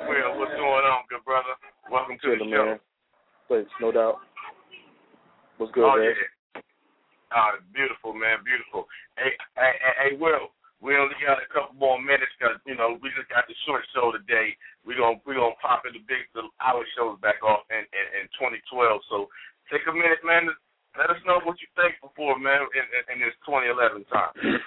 Will, 0.07 0.31
what's 0.39 0.55
going 0.55 0.85
on, 0.87 1.03
good 1.11 1.23
brother? 1.27 1.53
Welcome 1.91 2.15
to 2.23 2.39
the 2.39 2.47
show. 2.47 2.79
Man. 2.79 2.79
Thanks, 3.51 3.71
no 3.83 3.91
doubt. 3.91 4.23
What's 5.59 5.75
good, 5.75 5.83
oh, 5.83 5.99
man? 5.99 6.15
Yeah. 6.15 6.61
Uh, 7.29 7.61
beautiful, 7.75 8.15
man, 8.15 8.41
beautiful. 8.41 8.89
Hey, 9.19 9.35
hey, 9.53 9.75
hey, 9.77 9.95
hey, 10.01 10.11
Will. 10.17 10.55
We 10.79 10.95
only 10.95 11.19
got 11.19 11.43
a 11.43 11.47
couple 11.51 11.75
more 11.75 11.99
minutes 11.99 12.31
because 12.39 12.55
you 12.63 12.79
know 12.79 12.95
we 13.03 13.11
just 13.11 13.27
got 13.27 13.43
the 13.51 13.57
short 13.67 13.83
show 13.91 14.15
today. 14.15 14.55
We 14.87 14.95
gonna 14.95 15.19
we 15.27 15.35
gonna 15.35 15.59
pop 15.59 15.83
in 15.83 15.91
the 15.91 16.03
big 16.07 16.31
the 16.31 16.47
hour 16.63 16.87
shows 16.95 17.19
back 17.19 17.43
off 17.43 17.67
in, 17.67 17.83
in, 17.83 18.23
in 18.23 18.25
2012. 18.39 18.63
So 19.11 19.27
take 19.67 19.83
a 19.91 19.93
minute, 19.93 20.23
man, 20.23 20.47
to 20.47 20.55
let 20.99 21.09
us 21.09 21.23
know 21.25 21.39
what 21.47 21.55
you're 21.63 21.79
thankful 21.79 22.11
for, 22.15 22.37
man, 22.37 22.67
in, 22.75 22.83
in, 22.91 23.03
in 23.15 23.17
this 23.23 23.35
2011 23.47 24.03
time. 24.11 24.59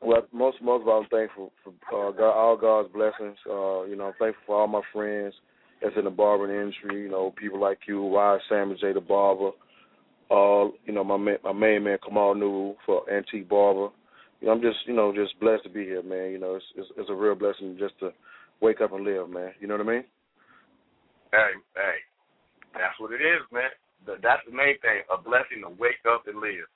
Well, 0.00 0.22
most 0.32 0.62
most 0.62 0.82
of 0.82 0.88
all, 0.88 1.02
I'm 1.02 1.08
thankful 1.08 1.52
for 1.64 2.08
uh, 2.08 2.12
God, 2.12 2.30
all 2.30 2.56
God's 2.56 2.92
blessings. 2.92 3.36
Uh, 3.48 3.84
you 3.84 3.96
know, 3.96 4.12
I'm 4.12 4.18
thankful 4.20 4.44
for 4.46 4.60
all 4.60 4.68
my 4.68 4.82
friends 4.92 5.34
that's 5.82 5.96
in 5.96 6.04
the 6.04 6.10
barbering 6.10 6.54
industry. 6.54 7.02
You 7.02 7.10
know, 7.10 7.34
people 7.36 7.58
like 7.58 7.78
you, 7.88 8.02
Wise 8.02 8.40
Sam 8.48 8.70
and 8.70 8.78
Jay 8.78 8.92
the 8.92 9.00
Barber. 9.00 9.50
Uh, 10.30 10.70
you 10.84 10.92
know, 10.92 11.02
my 11.02 11.16
man, 11.16 11.38
my 11.42 11.52
main 11.52 11.82
man 11.82 11.98
Kamal 12.04 12.34
Nuru 12.34 12.76
for 12.84 13.10
Antique 13.10 13.48
Barber. 13.48 13.88
You 14.40 14.46
know, 14.46 14.52
I'm 14.52 14.60
just, 14.60 14.76
you 14.86 14.94
know, 14.94 15.14
just 15.14 15.40
blessed 15.40 15.64
to 15.64 15.70
be 15.70 15.84
here, 15.84 16.02
man. 16.02 16.30
You 16.30 16.38
know, 16.38 16.56
it's, 16.56 16.66
it's 16.76 16.88
it's 16.98 17.10
a 17.10 17.14
real 17.14 17.34
blessing 17.34 17.76
just 17.78 17.98
to 18.00 18.10
wake 18.60 18.82
up 18.82 18.92
and 18.92 19.02
live, 19.02 19.30
man. 19.30 19.52
You 19.58 19.66
know 19.66 19.78
what 19.78 19.86
I 19.86 19.90
mean? 19.90 20.04
Hey, 21.32 21.52
hey, 21.74 21.96
that's 22.74 23.00
what 23.00 23.12
it 23.12 23.24
is, 23.24 23.40
man 23.50 23.70
that's 24.06 24.46
the 24.46 24.54
main 24.54 24.78
thing, 24.80 25.02
a 25.10 25.18
blessing 25.18 25.66
to 25.66 25.70
wake 25.74 26.02
up 26.06 26.30
and 26.30 26.38
live. 26.38 26.70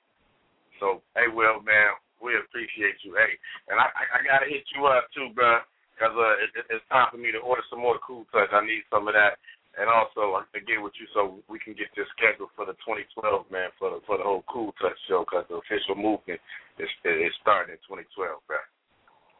So, 0.83 1.01
hey, 1.15 1.31
Will, 1.31 1.63
man, 1.63 1.95
we 2.19 2.35
appreciate 2.35 2.99
you. 3.01 3.15
Hey, 3.15 3.39
and 3.69 3.79
I, 3.79 3.87
I, 3.93 4.03
I 4.17 4.19
got 4.27 4.43
to 4.43 4.49
hit 4.49 4.65
you 4.75 4.85
up, 4.85 5.07
too, 5.15 5.31
bro, 5.31 5.63
because 5.93 6.13
uh, 6.17 6.41
it, 6.41 6.49
it's 6.69 6.85
time 6.89 7.09
for 7.13 7.21
me 7.21 7.31
to 7.31 7.39
order 7.39 7.63
some 7.69 7.79
more 7.79 8.01
Cool 8.01 8.25
Touch. 8.33 8.49
I 8.51 8.65
need 8.65 8.83
some 8.89 9.07
of 9.07 9.13
that. 9.13 9.37
And 9.79 9.87
also, 9.87 10.43
get 10.67 10.83
with 10.83 10.91
you 10.99 11.07
so 11.15 11.39
we 11.47 11.55
can 11.63 11.71
get 11.73 11.87
this 11.95 12.09
scheduled 12.19 12.51
for 12.59 12.67
the 12.67 12.75
2012, 12.83 13.47
man, 13.47 13.71
for 13.79 13.89
the 13.95 13.99
for 14.03 14.19
the 14.19 14.27
whole 14.27 14.43
Cool 14.51 14.75
Touch 14.83 14.99
show, 15.07 15.23
because 15.23 15.47
the 15.47 15.63
official 15.63 15.95
movement 15.95 16.43
is 16.75 16.91
is 17.07 17.31
starting 17.39 17.79
in 17.79 17.81
2012, 17.87 18.43
bro. 18.51 18.59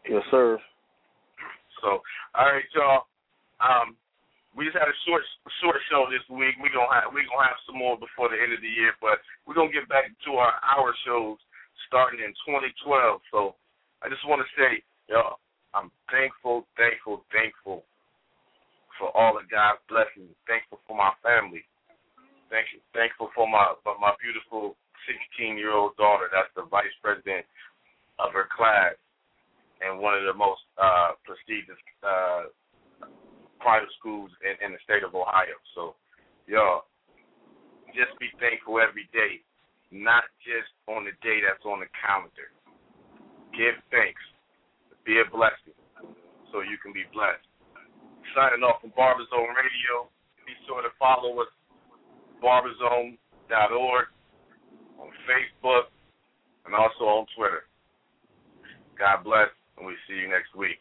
Yes, 0.08 0.24
sir. 0.32 0.56
So, 1.84 2.00
all 2.32 2.48
right, 2.48 2.64
y'all. 2.72 3.12
Um, 3.60 4.00
we 4.56 4.68
just 4.68 4.76
had 4.76 4.92
a 4.92 4.98
short 5.08 5.24
short 5.64 5.80
show 5.88 6.08
this 6.12 6.24
week. 6.28 6.60
We 6.60 6.68
gonna 6.72 6.92
have 6.92 7.16
we 7.16 7.24
gonna 7.24 7.48
have 7.48 7.62
some 7.64 7.80
more 7.80 7.96
before 7.96 8.28
the 8.28 8.40
end 8.40 8.52
of 8.52 8.60
the 8.60 8.72
year, 8.72 8.92
but 9.00 9.24
we're 9.48 9.56
gonna 9.56 9.72
get 9.72 9.88
back 9.88 10.12
to 10.28 10.32
our 10.36 10.56
hour 10.60 10.92
shows 11.08 11.40
starting 11.88 12.20
in 12.20 12.36
2012. 12.44 12.76
So 13.32 13.56
I 14.04 14.12
just 14.12 14.24
want 14.28 14.44
to 14.44 14.50
say, 14.60 14.84
yo, 15.08 15.40
I'm 15.72 15.88
thankful, 16.12 16.68
thankful, 16.76 17.24
thankful 17.32 17.88
for 19.00 19.08
all 19.16 19.40
of 19.40 19.48
God's 19.48 19.80
blessings. 19.88 20.36
Thankful 20.48 20.84
for 20.84 21.00
my 21.00 21.16
family. 21.24 21.64
Thank 22.52 22.76
you, 22.76 22.84
thankful 22.92 23.32
for 23.32 23.48
my 23.48 23.80
for 23.88 23.96
my 24.04 24.12
beautiful 24.20 24.76
16 25.08 25.56
year 25.56 25.72
old 25.72 25.96
daughter. 25.96 26.28
That's 26.28 26.52
the 26.60 26.68
vice 26.68 26.92
president 27.00 27.48
of 28.20 28.36
her 28.36 28.52
class 28.52 29.00
and 29.82 29.98
one 29.98 30.14
of 30.14 30.24
the 30.28 30.38
most 30.38 30.62
uh, 30.78 31.18
prestigious 31.26 31.80
uh, 32.06 32.54
private 33.62 33.90
schools 33.98 34.30
in, 34.42 34.58
in 34.66 34.74
the 34.74 34.82
state 34.84 35.06
of 35.06 35.14
Ohio. 35.14 35.56
So, 35.78 35.96
y'all, 36.50 36.90
just 37.94 38.18
be 38.20 38.28
thankful 38.42 38.82
every 38.82 39.08
day, 39.14 39.40
not 39.94 40.26
just 40.42 40.70
on 40.90 41.06
the 41.06 41.16
day 41.22 41.40
that's 41.46 41.64
on 41.64 41.80
the 41.80 41.90
calendar. 41.96 42.50
Give 43.54 43.78
thanks. 43.94 44.22
Be 45.06 45.22
a 45.22 45.28
blessing 45.30 45.78
so 46.52 46.62
you 46.62 46.78
can 46.82 46.94
be 46.94 47.08
blessed. 47.12 47.44
Signing 48.36 48.64
off 48.64 48.80
from 48.82 48.94
Barberzone 48.96 49.52
Radio. 49.56 50.08
Be 50.46 50.54
sure 50.68 50.84
to 50.84 50.92
follow 51.00 51.40
us, 51.42 51.52
barberzone.org, 52.44 54.08
on 55.00 55.10
Facebook, 55.28 55.90
and 56.66 56.76
also 56.76 57.04
on 57.06 57.26
Twitter. 57.36 57.66
God 59.00 59.24
bless, 59.24 59.50
and 59.78 59.88
we 59.88 59.96
see 60.08 60.16
you 60.16 60.30
next 60.30 60.56
week. 60.56 60.80